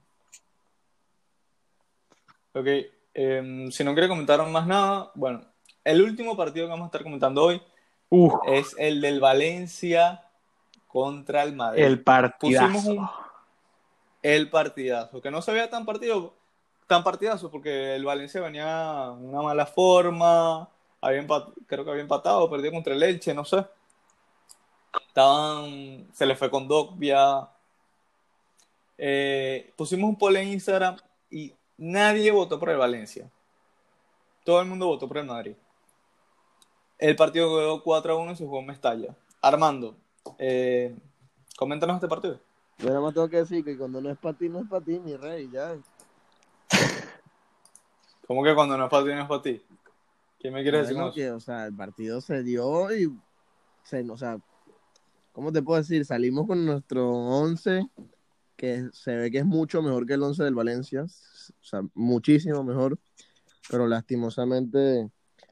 Ok, 2.59 2.67
em, 3.13 3.71
si 3.71 3.83
no 3.83 3.93
quiere 3.93 4.07
comentar 4.07 4.45
más 4.47 4.67
nada, 4.67 5.11
bueno, 5.15 5.43
el 5.83 6.01
último 6.01 6.35
partido 6.37 6.65
que 6.65 6.71
vamos 6.71 6.85
a 6.85 6.87
estar 6.87 7.03
comentando 7.03 7.43
hoy 7.43 7.61
es 8.47 8.75
el 8.77 9.01
del 9.01 9.19
Valencia 9.19 10.23
contra 10.87 11.43
el 11.43 11.55
Madrid. 11.55 11.83
el 11.83 12.03
partidazo. 12.03 12.67
Pusimos 12.67 12.85
un- 12.85 13.09
El 14.21 14.49
partidazo, 14.49 15.21
que 15.21 15.31
no 15.31 15.41
se 15.41 15.51
veía 15.53 15.69
tan 15.69 15.85
partido, 15.85 16.33
tan 16.87 17.03
partidazo, 17.03 17.49
porque 17.49 17.95
el 17.95 18.03
Valencia 18.03 18.41
venía 18.41 19.05
en 19.17 19.29
una 19.29 19.41
mala 19.41 19.65
forma, 19.65 20.67
había 20.99 21.21
empat- 21.25 21.53
creo 21.67 21.85
que 21.85 21.91
había 21.91 22.01
empatado, 22.03 22.49
perdió 22.49 22.71
contra 22.71 22.93
el 22.93 23.01
Elche, 23.03 23.33
no 23.33 23.45
sé. 23.45 23.63
Estaban, 25.07 26.07
se 26.13 26.25
le 26.25 26.35
fue 26.35 26.49
con 26.49 26.67
Dogbia. 26.67 27.47
Eh, 28.97 29.71
pusimos 29.77 30.09
un 30.09 30.17
poll 30.17 30.35
en 30.37 30.49
Instagram 30.49 30.97
nadie 31.79 32.31
votó 32.31 32.59
por 32.59 32.69
el 32.69 32.77
Valencia. 32.77 33.29
Todo 34.43 34.61
el 34.61 34.67
mundo 34.67 34.87
votó 34.87 35.07
por 35.07 35.17
el 35.17 35.25
Madrid. 35.25 35.55
El 36.97 37.15
partido 37.15 37.47
quedó 37.57 37.81
4 37.81 38.13
a 38.13 38.17
1 38.17 38.31
y 38.33 38.35
se 38.35 38.45
jugó 38.45 38.59
en 38.59 38.67
Mestalla. 38.67 39.15
Armando, 39.41 39.95
eh, 40.37 40.95
coméntanos 41.57 41.95
este 41.95 42.07
partido. 42.07 42.39
Yo 42.77 42.87
nada 42.87 43.01
más 43.01 43.13
tengo 43.13 43.29
que 43.29 43.37
decir 43.37 43.63
que 43.63 43.77
cuando 43.77 44.01
no 44.01 44.09
es 44.09 44.17
para 44.17 44.37
ti, 44.37 44.49
no 44.49 44.59
es 44.59 44.67
para 44.67 44.83
ti, 44.83 44.99
mi 44.99 45.15
rey, 45.15 45.49
ya. 45.51 45.77
¿Cómo 48.27 48.43
que 48.43 48.53
cuando 48.53 48.77
no 48.77 48.85
es 48.85 48.89
para 48.89 49.05
ti, 49.05 49.09
no 49.11 49.21
es 49.21 49.27
para 49.27 49.41
ti? 49.41 49.61
¿Qué 50.39 50.51
me 50.51 50.61
quieres 50.61 50.81
decir 50.81 50.95
Bueno, 50.95 51.09
eso? 51.09 51.15
que, 51.15 51.31
o 51.31 51.39
sea, 51.39 51.65
el 51.65 51.75
partido 51.75 52.21
se 52.21 52.43
dio 52.43 52.93
y, 52.95 53.11
se, 53.83 54.09
o 54.09 54.17
sea, 54.17 54.39
¿cómo 55.33 55.51
te 55.51 55.61
puedo 55.61 55.79
decir? 55.79 56.05
Salimos 56.05 56.47
con 56.47 56.65
nuestro 56.65 57.09
11, 57.11 57.89
que 58.59 58.89
se 58.91 59.15
ve 59.15 59.31
que 59.31 59.37
es 59.37 59.45
mucho 59.45 59.81
mejor 59.81 60.05
que 60.05 60.15
el 60.15 60.21
11 60.21 60.43
del 60.43 60.53
Valencia, 60.53 61.03
o 61.03 61.63
sea, 61.63 61.81
muchísimo 61.93 62.61
mejor, 62.61 62.99
pero 63.69 63.87
lastimosamente 63.87 65.09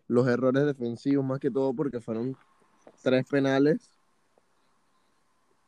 los 0.10 0.28
errores 0.28 0.66
defensivos, 0.66 1.26
más 1.26 1.40
que 1.40 1.50
todo 1.50 1.74
porque 1.74 2.02
fueron 2.02 2.36
tres 3.02 3.26
penales, 3.26 3.90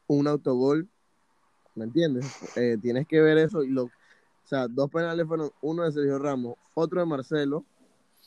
un 0.08 0.28
autogol, 0.28 0.90
¿me 1.76 1.86
entiendes? 1.86 2.26
Eh, 2.58 2.78
tienes 2.82 3.08
que 3.08 3.22
ver 3.22 3.38
eso, 3.38 3.64
y 3.64 3.70
lo, 3.70 3.86
o 3.86 3.92
sea, 4.44 4.68
dos 4.68 4.90
penales 4.90 5.26
fueron 5.26 5.50
uno 5.62 5.86
de 5.86 5.94
Sergio 5.94 6.20
Ramos, 6.20 6.56
otro 6.74 7.00
de 7.00 7.06
Marcelo, 7.06 7.64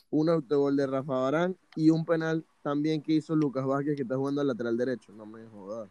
un 0.09 0.29
autogol 0.29 0.75
de 0.75 0.87
Rafa 0.87 1.13
Barán 1.13 1.55
y 1.75 1.91
un 1.91 2.03
penal 2.03 2.43
también 2.63 3.03
que 3.03 3.13
hizo 3.13 3.35
Lucas 3.35 3.63
Vázquez 3.63 3.95
que 3.95 4.01
está 4.01 4.15
jugando 4.15 4.41
al 4.41 4.47
lateral 4.47 4.77
derecho. 4.77 5.11
No 5.11 5.25
me 5.25 5.45
jodas. 5.47 5.89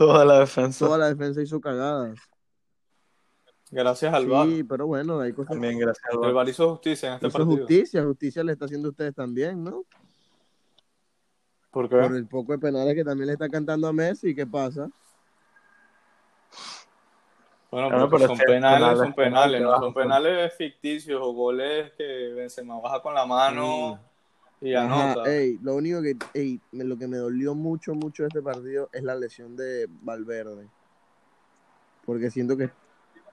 Toda 0.00 0.24
la 0.24 0.38
defensa. 0.38 0.86
Toda 0.86 0.96
la 0.96 1.08
defensa 1.10 1.42
hizo 1.42 1.60
cagadas. 1.60 2.18
Gracias 3.70 4.14
al 4.14 4.26
VAR. 4.26 4.46
Sí, 4.48 4.64
pero 4.64 4.86
bueno, 4.86 5.20
hay 5.20 5.34
cosas. 5.34 5.50
También 5.52 5.78
gracias 5.78 6.06
al 6.06 6.14
El 6.14 6.20
VAR. 6.20 6.32
VAR 6.32 6.48
hizo 6.48 6.70
justicia 6.70 7.08
en 7.10 7.14
este 7.16 7.26
es 7.26 7.32
partido. 7.34 7.56
justicia, 7.58 8.02
justicia 8.04 8.42
le 8.42 8.52
está 8.52 8.64
haciendo 8.64 8.88
a 8.88 8.90
ustedes 8.92 9.14
también, 9.14 9.62
¿no? 9.62 9.84
¿Por 11.70 11.86
qué? 11.90 11.96
Por 11.96 12.16
el 12.16 12.26
poco 12.26 12.52
de 12.52 12.58
penales 12.60 12.94
que 12.94 13.04
también 13.04 13.26
le 13.26 13.34
está 13.34 13.50
cantando 13.50 13.88
a 13.88 13.92
Messi, 13.92 14.34
¿qué 14.34 14.46
pasa? 14.46 14.88
Bueno, 17.70 17.88
Claro, 17.90 18.08
pero 18.08 18.26
son 18.26 18.38
penales, 18.38 18.78
penales, 18.80 18.98
son 18.98 19.12
penales, 19.12 19.14
penales, 19.14 19.60
no 19.60 19.70
son 19.72 19.80
bajo. 19.82 19.94
penales 19.94 20.54
ficticios 20.54 21.20
o 21.22 21.32
goles 21.34 21.92
que 21.98 22.32
Benzema 22.34 22.80
baja 22.80 23.02
con 23.02 23.12
la 23.12 23.26
mano 23.26 24.00
y 24.60 24.74
Ajá, 24.74 25.12
anota. 25.12 25.30
ey, 25.30 25.58
lo 25.62 25.74
único 25.74 26.02
que, 26.02 26.16
ey, 26.34 26.60
me- 26.72 26.84
lo 26.84 26.98
que 26.98 27.06
me 27.08 27.16
dolió 27.16 27.54
mucho, 27.54 27.94
mucho 27.94 28.22
de 28.24 28.28
este 28.28 28.42
partido 28.42 28.88
es 28.92 29.02
la 29.02 29.14
lesión 29.14 29.56
de 29.56 29.86
Valverde. 30.02 30.68
Porque 32.04 32.30
siento 32.30 32.56
que 32.56 32.70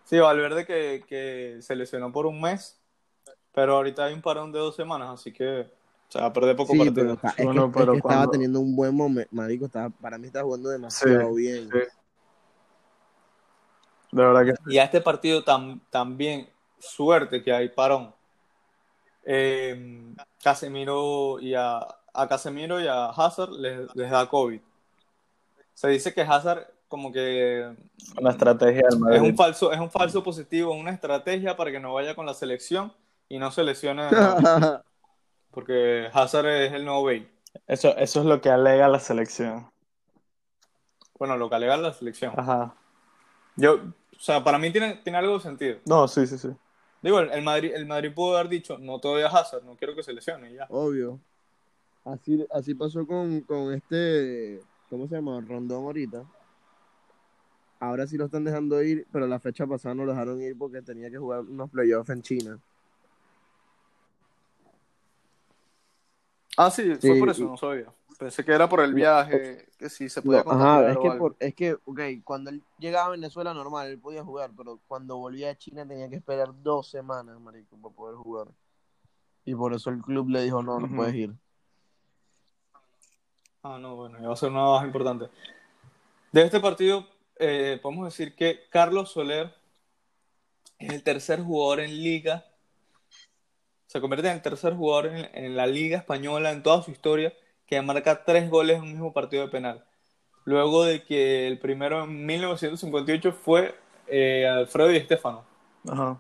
Sí, 0.06 0.18
Valverde 0.20 0.66
que, 0.66 1.04
que 1.06 1.58
se 1.62 1.76
lesionó 1.76 2.14
por 2.14 2.26
un 2.28 2.40
mes, 2.40 2.80
pero 3.54 3.76
ahorita 3.76 4.06
hay 4.06 4.14
un 4.14 4.22
parón 4.22 4.54
de 4.54 4.60
dos 4.60 4.74
semanas, 4.76 5.10
así 5.10 5.34
que 5.34 5.70
se 6.08 6.20
va 6.20 6.28
a 6.28 6.34
perder 6.34 6.56
poco 6.56 6.72
Sí, 6.72 6.78
partido. 6.80 6.96
pero, 6.96 7.14
está- 7.16 7.30
es 7.30 7.36
que- 7.36 7.44
Bueno, 7.44 7.66
es 7.66 7.72
pero 7.74 7.92
que 7.92 7.98
estaba 7.98 8.32
teniendo 8.32 8.62
un 8.62 8.74
buen 8.74 8.96
momento, 8.96 9.30
marico, 9.36 9.66
estaba, 9.66 9.90
para 9.90 10.18
mí 10.18 10.28
está 10.28 10.44
jugando 10.44 10.70
demasiado 10.70 11.34
bien. 11.34 11.70
sí. 11.70 11.78
De 14.14 14.24
verdad 14.24 14.46
que 14.46 14.54
Y 14.74 14.78
a 14.78 14.86
este 14.86 15.02
partido 15.02 15.44
tam- 15.44 15.82
también, 15.90 16.50
suerte 16.80 17.44
que 17.44 17.52
hay 17.52 17.68
parón. 17.68 18.16
Eh, 19.30 20.14
Casemiro 20.42 21.38
y 21.42 21.54
a, 21.54 21.86
a 22.14 22.28
Casemiro 22.30 22.80
y 22.80 22.88
a 22.88 23.08
Hazard 23.08 23.52
les, 23.52 23.94
les 23.94 24.10
da 24.10 24.30
COVID. 24.30 24.62
Se 25.74 25.90
dice 25.90 26.14
que 26.14 26.22
Hazard 26.22 26.66
como 26.88 27.12
que 27.12 27.70
una 28.18 28.30
estrategia 28.30 28.84
del 28.90 29.16
es 29.16 29.22
un 29.22 29.36
falso, 29.36 29.74
es 29.74 29.80
un 29.82 29.92
falso 29.92 30.24
positivo, 30.24 30.74
una 30.74 30.92
estrategia 30.92 31.58
para 31.58 31.72
que 31.72 31.80
no 31.82 31.94
vaya 31.94 32.16
con 32.16 32.26
la 32.26 32.34
selección 32.34 32.94
y 33.28 33.38
no 33.38 33.52
se 33.52 33.64
lesione 33.64 34.08
porque 35.52 36.10
Hazard 36.14 36.48
es 36.48 36.72
el 36.72 36.86
nuevo 36.86 37.04
Bale. 37.04 37.28
Eso, 37.68 37.98
eso 37.98 38.20
es 38.22 38.26
lo 38.26 38.40
que 38.40 38.50
alega 38.50 38.88
la 38.88 39.00
selección. 39.00 39.70
Bueno, 41.20 41.36
lo 41.36 41.50
que 41.50 41.56
alega 41.56 41.76
la 41.76 41.92
selección. 41.92 42.34
Ajá. 42.38 42.76
Yo, 43.58 43.74
o 43.74 44.20
sea, 44.20 44.42
para 44.44 44.58
mí 44.58 44.72
tiene, 44.72 45.02
tiene 45.04 45.18
algo 45.18 45.34
de 45.34 45.40
sentido. 45.42 45.80
No, 45.86 46.08
sí, 46.08 46.26
sí, 46.28 46.38
sí. 46.38 46.50
Digo, 47.02 47.20
el, 47.20 47.30
el 47.32 47.42
Madrid, 47.44 47.72
el 47.74 47.86
Madrid 47.86 48.14
pudo 48.14 48.38
haber 48.38 48.50
dicho, 48.50 48.78
no 48.78 49.00
te 49.00 49.08
doy 49.08 49.22
a 49.22 49.28
Hazard, 49.28 49.64
no 49.64 49.76
quiero 49.76 49.96
que 49.96 50.04
se 50.04 50.14
lesione 50.14 50.54
ya. 50.54 50.68
Obvio. 50.70 51.20
Así, 52.04 52.46
así 52.52 52.74
pasó 52.74 53.06
con, 53.06 53.42
con 53.42 53.74
este, 53.74 54.62
¿cómo 54.90 55.08
se 55.08 55.16
llama? 55.16 55.42
Rondón 55.42 55.84
ahorita. 55.84 56.26
Ahora 57.80 58.08
sí 58.08 58.18
lo 58.18 58.26
están 58.26 58.44
dejando 58.44 58.82
ir, 58.82 59.06
pero 59.12 59.28
la 59.28 59.40
fecha 59.40 59.68
pasada 59.68 59.94
no 59.94 60.06
lo 60.06 60.14
dejaron 60.14 60.42
ir 60.42 60.58
porque 60.58 60.82
tenía 60.82 61.12
que 61.12 61.18
jugar 61.18 61.42
unos 61.42 61.70
playoffs 61.70 62.10
en 62.10 62.22
China. 62.22 62.60
Ah, 66.56 66.72
sí, 66.72 66.96
Sí, 66.96 67.08
fue 67.08 67.20
por 67.20 67.30
eso, 67.30 67.44
no 67.44 67.58
sabía. 67.58 67.94
Pensé 68.18 68.44
que 68.44 68.52
era 68.52 68.68
por 68.68 68.80
el 68.80 68.96
viaje, 68.96 69.70
que 69.78 69.90
sí 69.90 70.10
se 70.10 70.24
podía 70.24 70.40
No, 70.40 70.46
contagiar 70.46 70.86
ajá, 70.86 70.92
es 70.92 70.98
que, 70.98 71.18
por, 71.20 71.36
es 71.40 71.54
que, 71.54 71.74
ok, 71.74 72.00
cuando 72.24 72.50
él 72.50 72.64
llegaba 72.80 73.08
a 73.08 73.12
Venezuela 73.12 73.54
normal, 73.54 73.90
él 73.90 74.00
podía 74.00 74.24
jugar, 74.24 74.50
pero 74.58 74.80
cuando 74.88 75.18
volvía 75.18 75.52
a 75.52 75.58
China 75.58 75.88
tenía 75.88 76.10
que 76.10 76.16
esperar 76.16 76.50
dos 76.64 76.90
semanas, 76.90 77.40
marico, 77.40 77.78
para 77.78 77.94
poder 77.94 78.16
jugar. 78.16 78.48
Y 79.46 79.54
por 79.54 79.72
eso 79.74 79.92
el 79.92 80.02
club 80.02 80.30
le 80.30 80.42
dijo, 80.42 80.64
no, 80.64 80.80
no 80.80 80.96
puedes 80.96 81.14
ir. 81.14 81.32
Ah, 83.62 83.78
no, 83.80 83.96
bueno, 83.96 84.20
ya 84.20 84.28
va 84.28 84.34
a 84.34 84.38
ser 84.38 84.50
una 84.50 84.64
baja 84.64 84.86
importante. 84.88 85.30
De 86.32 86.42
este 86.42 86.60
partido, 86.60 87.06
eh, 87.36 87.80
podemos 87.84 88.06
decir 88.06 88.36
que 88.36 88.62
Carlos 88.72 89.12
Soler 89.12 89.54
es 90.80 90.92
el 90.92 91.04
tercer 91.04 91.44
jugador 91.44 91.82
en 91.82 91.92
liga, 91.92 92.46
se 93.86 94.02
convierte 94.02 94.28
en 94.28 94.36
el 94.36 94.42
tercer 94.42 94.74
jugador 94.74 95.06
en, 95.06 95.30
en 95.34 95.56
la 95.56 95.68
liga 95.68 96.00
española 96.00 96.52
en 96.52 96.64
toda 96.64 96.82
su 96.82 96.90
historia 96.90 97.32
que 97.68 97.82
marca 97.82 98.24
tres 98.24 98.50
goles 98.50 98.78
en 98.78 98.84
un 98.84 98.92
mismo 98.92 99.14
partido 99.14 99.44
de 99.44 99.52
penal. 99.52 99.84
Luego 100.46 100.86
de 100.86 101.04
que 101.04 101.48
el 101.48 101.60
primero 101.60 102.06
en 102.06 102.26
1958 102.26 103.34
fue 103.34 103.76
eh, 104.08 104.48
Alfredo 104.48 104.90
Di 104.90 105.02
Stéfano. 105.02 105.44
Ajá. 105.90 106.18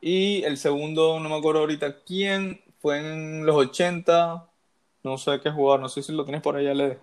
Y 0.00 0.42
el 0.44 0.56
segundo, 0.56 1.20
no 1.20 1.28
me 1.28 1.36
acuerdo 1.36 1.60
ahorita 1.60 2.00
quién, 2.04 2.62
fue 2.80 2.98
en 2.98 3.44
los 3.44 3.54
80, 3.54 4.48
no 5.02 5.18
sé 5.18 5.40
qué 5.40 5.50
jugador, 5.50 5.80
no 5.80 5.88
sé 5.90 6.02
si 6.02 6.12
lo 6.12 6.24
tienes 6.24 6.42
por 6.42 6.56
allá, 6.56 6.72
Lede. 6.72 6.98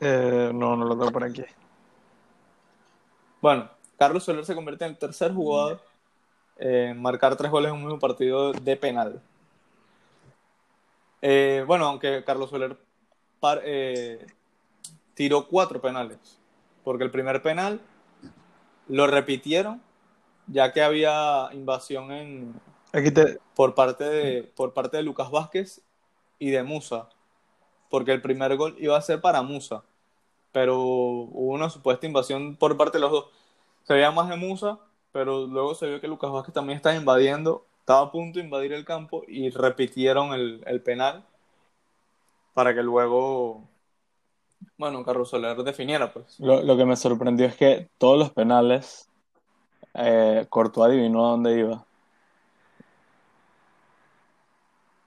Eh, 0.00 0.50
no, 0.52 0.76
no 0.76 0.84
lo 0.84 0.98
tengo 0.98 1.12
por 1.12 1.22
aquí. 1.22 1.44
Bueno, 3.40 3.70
Carlos 3.96 4.24
Soler 4.24 4.44
se 4.44 4.56
convierte 4.56 4.84
en 4.84 4.90
el 4.90 4.98
tercer 4.98 5.32
jugador 5.32 5.80
en 6.58 7.00
marcar 7.00 7.36
tres 7.36 7.50
goles 7.50 7.70
en 7.70 7.76
un 7.76 7.84
mismo 7.84 7.98
partido 7.98 8.52
de 8.52 8.76
penal. 8.76 9.22
Eh, 11.22 11.64
bueno, 11.66 11.86
aunque 11.86 12.24
Carlos 12.24 12.50
Soler 12.50 12.76
par- 13.40 13.62
eh, 13.64 14.26
tiró 15.14 15.46
cuatro 15.48 15.80
penales, 15.80 16.38
porque 16.84 17.04
el 17.04 17.10
primer 17.10 17.42
penal 17.42 17.80
lo 18.88 19.06
repitieron, 19.06 19.82
ya 20.46 20.72
que 20.72 20.82
había 20.82 21.48
invasión 21.52 22.12
en, 22.12 22.54
Aquí 22.92 23.10
te. 23.10 23.38
por 23.54 23.74
parte 23.74 24.04
de, 24.04 24.42
por 24.54 24.72
parte 24.74 24.96
de 24.98 25.02
Lucas 25.02 25.30
Vázquez 25.30 25.82
y 26.38 26.50
de 26.50 26.62
Musa, 26.62 27.08
porque 27.90 28.12
el 28.12 28.22
primer 28.22 28.56
gol 28.56 28.76
iba 28.78 28.96
a 28.96 29.02
ser 29.02 29.20
para 29.20 29.42
Musa, 29.42 29.82
pero 30.52 30.78
hubo 30.80 31.52
una 31.52 31.70
supuesta 31.70 32.06
invasión 32.06 32.56
por 32.56 32.76
parte 32.76 32.98
de 32.98 33.02
los 33.02 33.10
dos. 33.10 33.26
Se 33.84 33.94
veía 33.94 34.10
más 34.10 34.28
de 34.28 34.36
Musa, 34.36 34.78
pero 35.12 35.46
luego 35.46 35.74
se 35.74 35.86
vio 35.86 36.00
que 36.00 36.08
Lucas 36.08 36.30
Vázquez 36.30 36.54
también 36.54 36.76
estaba 36.76 36.94
invadiendo, 36.94 37.64
estaba 37.86 38.00
a 38.00 38.10
punto 38.10 38.40
de 38.40 38.44
invadir 38.44 38.72
el 38.72 38.84
campo 38.84 39.22
y 39.28 39.48
repitieron 39.50 40.32
el, 40.34 40.60
el 40.66 40.82
penal 40.82 41.24
para 42.52 42.74
que 42.74 42.82
luego, 42.82 43.62
bueno, 44.76 45.04
Carlos 45.04 45.30
Soler 45.30 45.56
definiera, 45.58 46.12
pues. 46.12 46.40
Lo, 46.40 46.64
lo 46.64 46.76
que 46.76 46.84
me 46.84 46.96
sorprendió 46.96 47.46
es 47.46 47.54
que 47.54 47.88
todos 47.96 48.18
los 48.18 48.30
penales, 48.32 49.08
eh, 49.94 50.46
Courtois 50.50 50.88
adivinó 50.90 51.28
a 51.28 51.30
dónde 51.30 51.60
iba. 51.60 51.84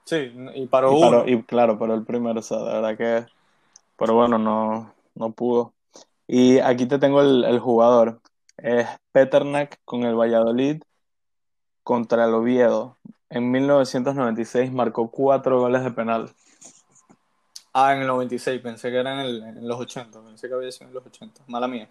Sí, 0.06 0.32
y 0.54 0.66
paró 0.66 0.96
Y, 0.96 1.00
paró- 1.02 1.20
uno. 1.24 1.28
y 1.28 1.42
claro, 1.42 1.78
pero 1.78 1.92
el 1.92 2.06
primero, 2.06 2.40
o 2.40 2.42
sea, 2.42 2.60
de 2.60 2.64
verdad 2.64 2.96
que. 2.96 3.26
Pero 3.98 4.14
bueno, 4.14 4.38
no, 4.38 4.94
no 5.14 5.32
pudo. 5.32 5.74
Y 6.26 6.60
aquí 6.60 6.86
te 6.86 6.98
tengo 6.98 7.20
el, 7.20 7.44
el 7.44 7.58
jugador. 7.58 8.22
Es 8.56 8.88
Peternak 9.12 9.78
con 9.84 10.04
el 10.04 10.14
Valladolid 10.14 10.82
contra 11.90 12.24
el 12.24 12.34
Oviedo. 12.34 12.96
En 13.30 13.50
1996 13.50 14.70
marcó 14.70 15.10
cuatro 15.10 15.58
goles 15.58 15.82
de 15.82 15.90
penal. 15.90 16.32
Ah, 17.72 17.96
en 17.96 18.02
el 18.02 18.06
96, 18.06 18.60
pensé 18.60 18.90
que 18.92 18.98
era 18.98 19.12
en, 19.14 19.18
el- 19.18 19.42
en 19.42 19.66
los 19.66 19.80
80, 19.80 20.22
pensé 20.22 20.46
que 20.46 20.54
había 20.54 20.70
sido 20.70 20.86
en 20.86 20.94
los 20.94 21.04
80, 21.04 21.42
mala 21.48 21.66
mía. 21.66 21.90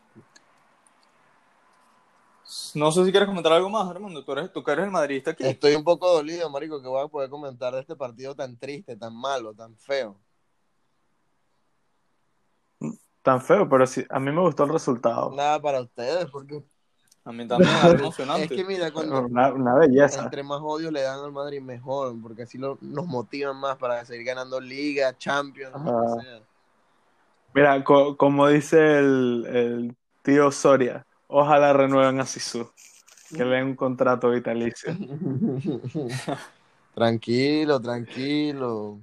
No 2.76 2.94
sé 2.94 3.04
si 3.04 3.12
quieres 3.12 3.28
comentar 3.28 3.52
algo 3.52 3.70
más, 3.70 3.90
Armando, 3.90 4.24
tú 4.24 4.32
eres, 4.32 4.54
tú 4.54 4.64
que 4.64 4.72
eres 4.72 4.86
el 4.86 4.92
madridista 4.92 5.32
aquí. 5.32 5.46
Estoy 5.46 5.76
un 5.76 5.84
poco 5.84 6.10
dolido, 6.14 6.50
marico, 6.50 6.82
que 6.82 6.88
voy 6.88 7.04
a 7.04 7.10
poder 7.10 7.30
comentar 7.30 7.74
de 7.74 7.82
este 7.82 7.98
partido 7.98 8.34
tan 8.34 8.56
triste, 8.58 8.96
tan 8.96 9.14
malo, 9.14 9.54
tan 9.54 9.76
feo. 9.76 10.16
Tan 13.22 13.42
feo, 13.42 13.68
pero 13.68 13.86
sí, 13.86 14.06
a 14.10 14.18
mí 14.22 14.32
me 14.32 14.40
gustó 14.40 14.64
el 14.64 14.70
resultado. 14.70 15.32
Nada 15.32 15.62
para 15.62 15.82
ustedes, 15.82 16.26
porque 16.32 16.64
A 17.30 17.32
mí 17.32 17.48
también, 17.48 17.76
algo 17.76 18.00
emocionante. 18.00 18.42
es 18.56 18.60
que 18.60 18.66
mira, 18.66 18.92
cuando 18.92 19.22
Una, 19.22 19.54
una 19.54 19.76
belleza. 19.76 20.24
entre 20.24 20.42
más 20.42 20.62
odio 20.64 20.90
le 20.90 21.04
dan 21.04 21.20
al 21.20 21.32
Madrid, 21.32 21.62
mejor, 21.62 22.16
porque 22.20 22.42
así 22.42 22.58
lo- 22.58 22.80
nos 22.82 23.06
motivan 23.06 23.56
más 23.56 23.78
para 23.78 24.04
seguir 24.04 24.26
ganando 24.26 24.60
Liga, 24.60 25.16
Champions, 25.16 25.76
lo 25.76 26.16
que 26.16 26.24
sea. 26.24 26.42
Mira, 27.54 27.84
co- 27.84 28.18
como 28.18 28.48
dice 28.48 28.98
el, 28.98 29.46
el 29.48 29.96
tío 30.24 30.52
Soria, 30.52 31.06
ojalá 31.28 31.72
renueven 31.72 32.20
a 32.20 32.26
Sisu, 32.26 32.68
que 33.30 33.46
le 33.46 33.58
den 33.58 33.66
un 33.68 33.76
contrato 33.76 34.32
vitalicio. 34.32 34.92
tranquilo, 36.96 37.80
tranquilo. 37.80 39.02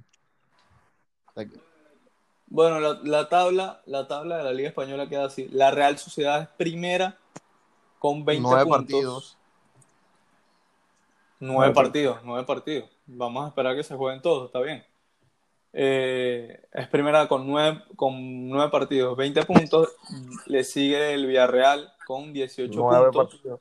Bueno, 2.47 2.81
la, 2.81 2.99
la 3.03 3.29
tabla, 3.29 3.81
la 3.85 4.05
tabla 4.05 4.37
de 4.37 4.43
la 4.43 4.51
Liga 4.51 4.67
Española 4.67 5.07
queda 5.07 5.27
así. 5.27 5.47
La 5.49 5.71
Real 5.71 5.97
Sociedad 5.97 6.41
es 6.41 6.49
primera 6.57 7.17
con 7.99 8.23
20 8.25 8.41
Nueve 8.41 8.63
puntos. 8.65 8.77
partidos. 8.77 9.37
Nueve 11.39 11.55
Nueve 11.57 11.73
partidos, 11.75 12.19
nueve 12.23 12.45
partidos. 12.45 12.89
Vamos 13.05 13.45
a 13.45 13.47
esperar 13.49 13.75
que 13.75 13.83
se 13.83 13.95
jueguen 13.95 14.21
todos, 14.23 14.47
está 14.47 14.59
bien. 14.59 14.83
Eh, 15.73 16.65
es 16.73 16.87
primera 16.87 17.27
con 17.27 17.45
nueve, 17.45 17.83
con 17.95 18.49
nueve 18.49 18.71
partidos, 18.71 19.15
20 19.15 19.43
puntos. 19.45 19.95
Le 20.47 20.63
sigue 20.63 21.13
el 21.13 21.27
Villarreal 21.27 21.93
con 22.07 22.33
18 22.33 22.73
Nueve 22.79 23.11
puntos. 23.11 23.35
partidos. 23.35 23.59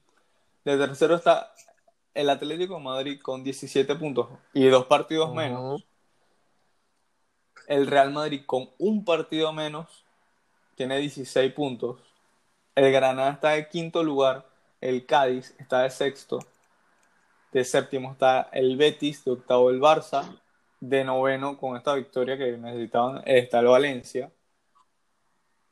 De 0.64 0.78
tercero 0.78 1.14
está 1.16 1.53
el 2.14 2.30
Atlético 2.30 2.76
de 2.76 2.80
Madrid 2.80 3.20
con 3.20 3.45
17 3.45 3.95
puntos 3.97 4.28
y 4.55 4.66
dos 4.68 4.87
partidos 4.87 5.34
menos. 5.34 5.61
Ujú. 5.74 5.84
El 7.68 7.87
Real 7.89 8.11
Madrid 8.12 8.43
con 8.47 8.70
un 8.78 9.05
partido 9.05 9.53
menos 9.53 10.07
tiene 10.76 10.97
16 10.99 11.53
puntos. 11.53 11.99
El 12.77 12.93
Granada 12.93 13.33
está 13.33 13.51
de 13.51 13.68
quinto 13.68 14.05
lugar. 14.05 14.47
El 14.81 15.05
Cádiz 15.07 15.55
está 15.59 15.83
de 15.83 15.91
sexto. 15.91 16.39
De 17.53 17.64
séptimo 17.64 18.12
está 18.12 18.49
el 18.53 18.77
Betis. 18.77 19.24
De 19.24 19.33
octavo 19.33 19.70
el 19.70 19.81
Barça. 19.81 20.39
De 20.79 21.03
noveno, 21.03 21.59
con 21.59 21.77
esta 21.77 21.95
victoria 21.95 22.37
que 22.39 22.57
necesitaban, 22.59 23.22
está 23.27 23.59
el 23.61 23.66
Valencia. 23.66 24.31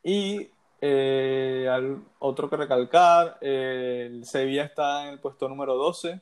Y 0.02 0.50
eh, 0.80 1.68
al- 1.70 2.02
otro 2.18 2.48
que 2.50 2.56
recalcar, 2.56 3.38
eh, 3.40 4.08
el 4.10 4.24
Sevilla 4.26 4.64
está 4.64 5.04
en 5.06 5.12
el 5.14 5.20
puesto 5.20 5.48
número 5.48 5.74
12. 5.76 6.20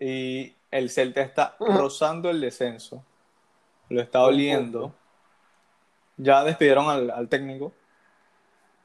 Y 0.00 0.54
el 0.72 0.90
Celta 0.90 1.22
está 1.22 1.56
rozando 1.60 2.30
el 2.30 2.40
descenso. 2.40 3.04
Lo 3.88 4.00
está 4.00 4.24
oliendo. 4.24 4.92
Ya 6.16 6.42
despidieron 6.42 6.88
al, 6.90 7.10
al 7.10 7.28
técnico. 7.28 7.72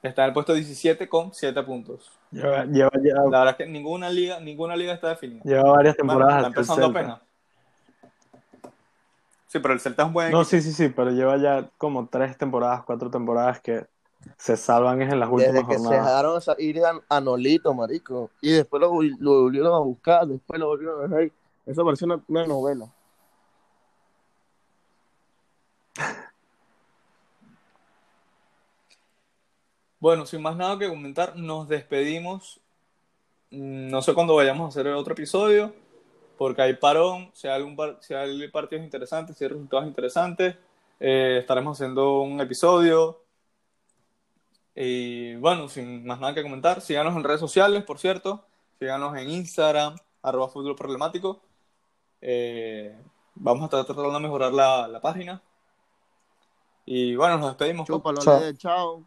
Está 0.02 0.24
en 0.24 0.28
el 0.30 0.34
puesto 0.34 0.54
17 0.54 1.10
con 1.10 1.34
7 1.34 1.62
puntos. 1.64 2.12
Lleva, 2.32 2.64
lleva, 2.66 2.92
lleva, 3.02 3.24
La 3.24 3.40
verdad 3.40 3.50
es 3.50 3.56
que 3.58 3.66
ninguna 3.68 4.10
liga, 4.10 4.40
ninguna 4.40 4.76
liga 4.76 4.94
está 4.94 5.10
definida. 5.10 5.42
lleva 5.44 5.72
varias 5.72 5.98
Bueno, 5.98 6.12
temporadas 6.12 6.36
está 6.36 6.48
hasta 6.48 6.62
el 6.62 6.68
empezando 6.80 6.86
apenas. 6.88 7.22
Sí, 9.48 9.60
pero 9.60 9.74
el 9.74 9.80
Celta 9.80 10.04
es 10.04 10.08
un 10.08 10.14
buen 10.14 10.32
No, 10.32 10.38
equipo. 10.42 10.50
sí, 10.50 10.62
sí, 10.62 10.72
sí, 10.72 10.90
pero 10.90 11.12
lleva 11.12 11.36
ya 11.38 11.70
como 11.78 12.08
tres 12.08 12.38
temporadas, 12.38 12.84
cuatro 12.86 13.10
temporadas 13.10 13.60
que 13.60 13.88
se 14.38 14.56
salvan 14.56 15.02
es 15.02 15.12
en 15.12 15.20
las 15.20 15.30
últimas 15.30 15.54
Desde 15.56 15.68
que 15.68 15.74
se 15.80 15.84
jornadas. 15.84 16.06
dejaron 16.08 16.38
esa- 16.38 16.56
ir 16.60 16.86
a, 16.86 17.02
a 17.10 17.20
Nolito, 17.20 17.74
marico. 17.74 18.30
Y 18.42 18.52
después 18.52 18.80
lo, 18.80 18.92
vol- 18.94 19.18
lo 19.20 19.42
volvieron 19.44 19.74
a 19.74 19.80
buscar, 19.80 20.28
después 20.28 20.60
lo 20.60 20.68
volvieron 20.68 21.00
a 21.14 21.18
dejar. 21.18 21.32
Eso 21.66 21.84
pareció 21.84 22.06
una, 22.06 22.22
una 22.28 22.46
novela. 22.46 22.88
Bueno, 30.00 30.26
sin 30.26 30.42
más 30.42 30.56
nada 30.56 30.78
que 30.80 30.88
comentar, 30.88 31.36
nos 31.36 31.68
despedimos. 31.68 32.60
Mm, 33.52 33.90
No 33.90 34.02
sé 34.02 34.14
cuándo 34.14 34.36
vayamos 34.36 34.66
a 34.66 34.70
hacer 34.70 34.88
el 34.88 34.96
otro 34.96 35.14
episodio, 35.14 35.74
porque 36.38 36.62
hay 36.62 36.74
parón, 36.76 37.32
si 37.34 37.48
hay, 37.48 37.56
algún 37.56 37.76
par- 37.76 37.98
si 38.02 38.14
hay 38.14 38.48
partidos 38.50 38.84
interesantes, 38.86 39.38
si 39.38 39.44
hay 39.44 39.50
resultados 39.50 39.86
interesantes, 39.88 40.56
eh, 41.00 41.38
estaremos 41.42 41.78
haciendo 41.78 42.22
un 42.22 42.40
episodio. 42.40 43.22
Y 44.76 45.36
bueno, 45.36 45.68
sin 45.68 46.06
más 46.06 46.20
nada 46.22 46.34
que 46.34 46.44
comentar, 46.44 46.80
síganos 46.82 47.16
en 47.16 47.24
redes 47.24 47.42
sociales, 47.42 47.84
por 47.84 48.00
cierto, 48.00 48.46
síganos 48.80 49.18
en 49.18 49.30
Instagram, 49.30 49.96
arroba 50.22 50.48
fútbol 50.48 50.76
problemático. 50.76 51.42
Eh, 52.22 52.96
vamos 53.36 53.64
a 53.64 53.66
estar 53.66 53.84
tratando 53.86 54.14
de 54.14 54.20
mejorar 54.20 54.54
la, 54.54 54.88
la 54.88 55.02
página. 55.02 55.42
Y 56.86 57.16
bueno, 57.16 57.38
nos 57.38 57.50
despedimos. 57.50 57.88
Chúpalo, 57.88 58.22
Chao. 58.22 58.54
Chao. 58.54 59.04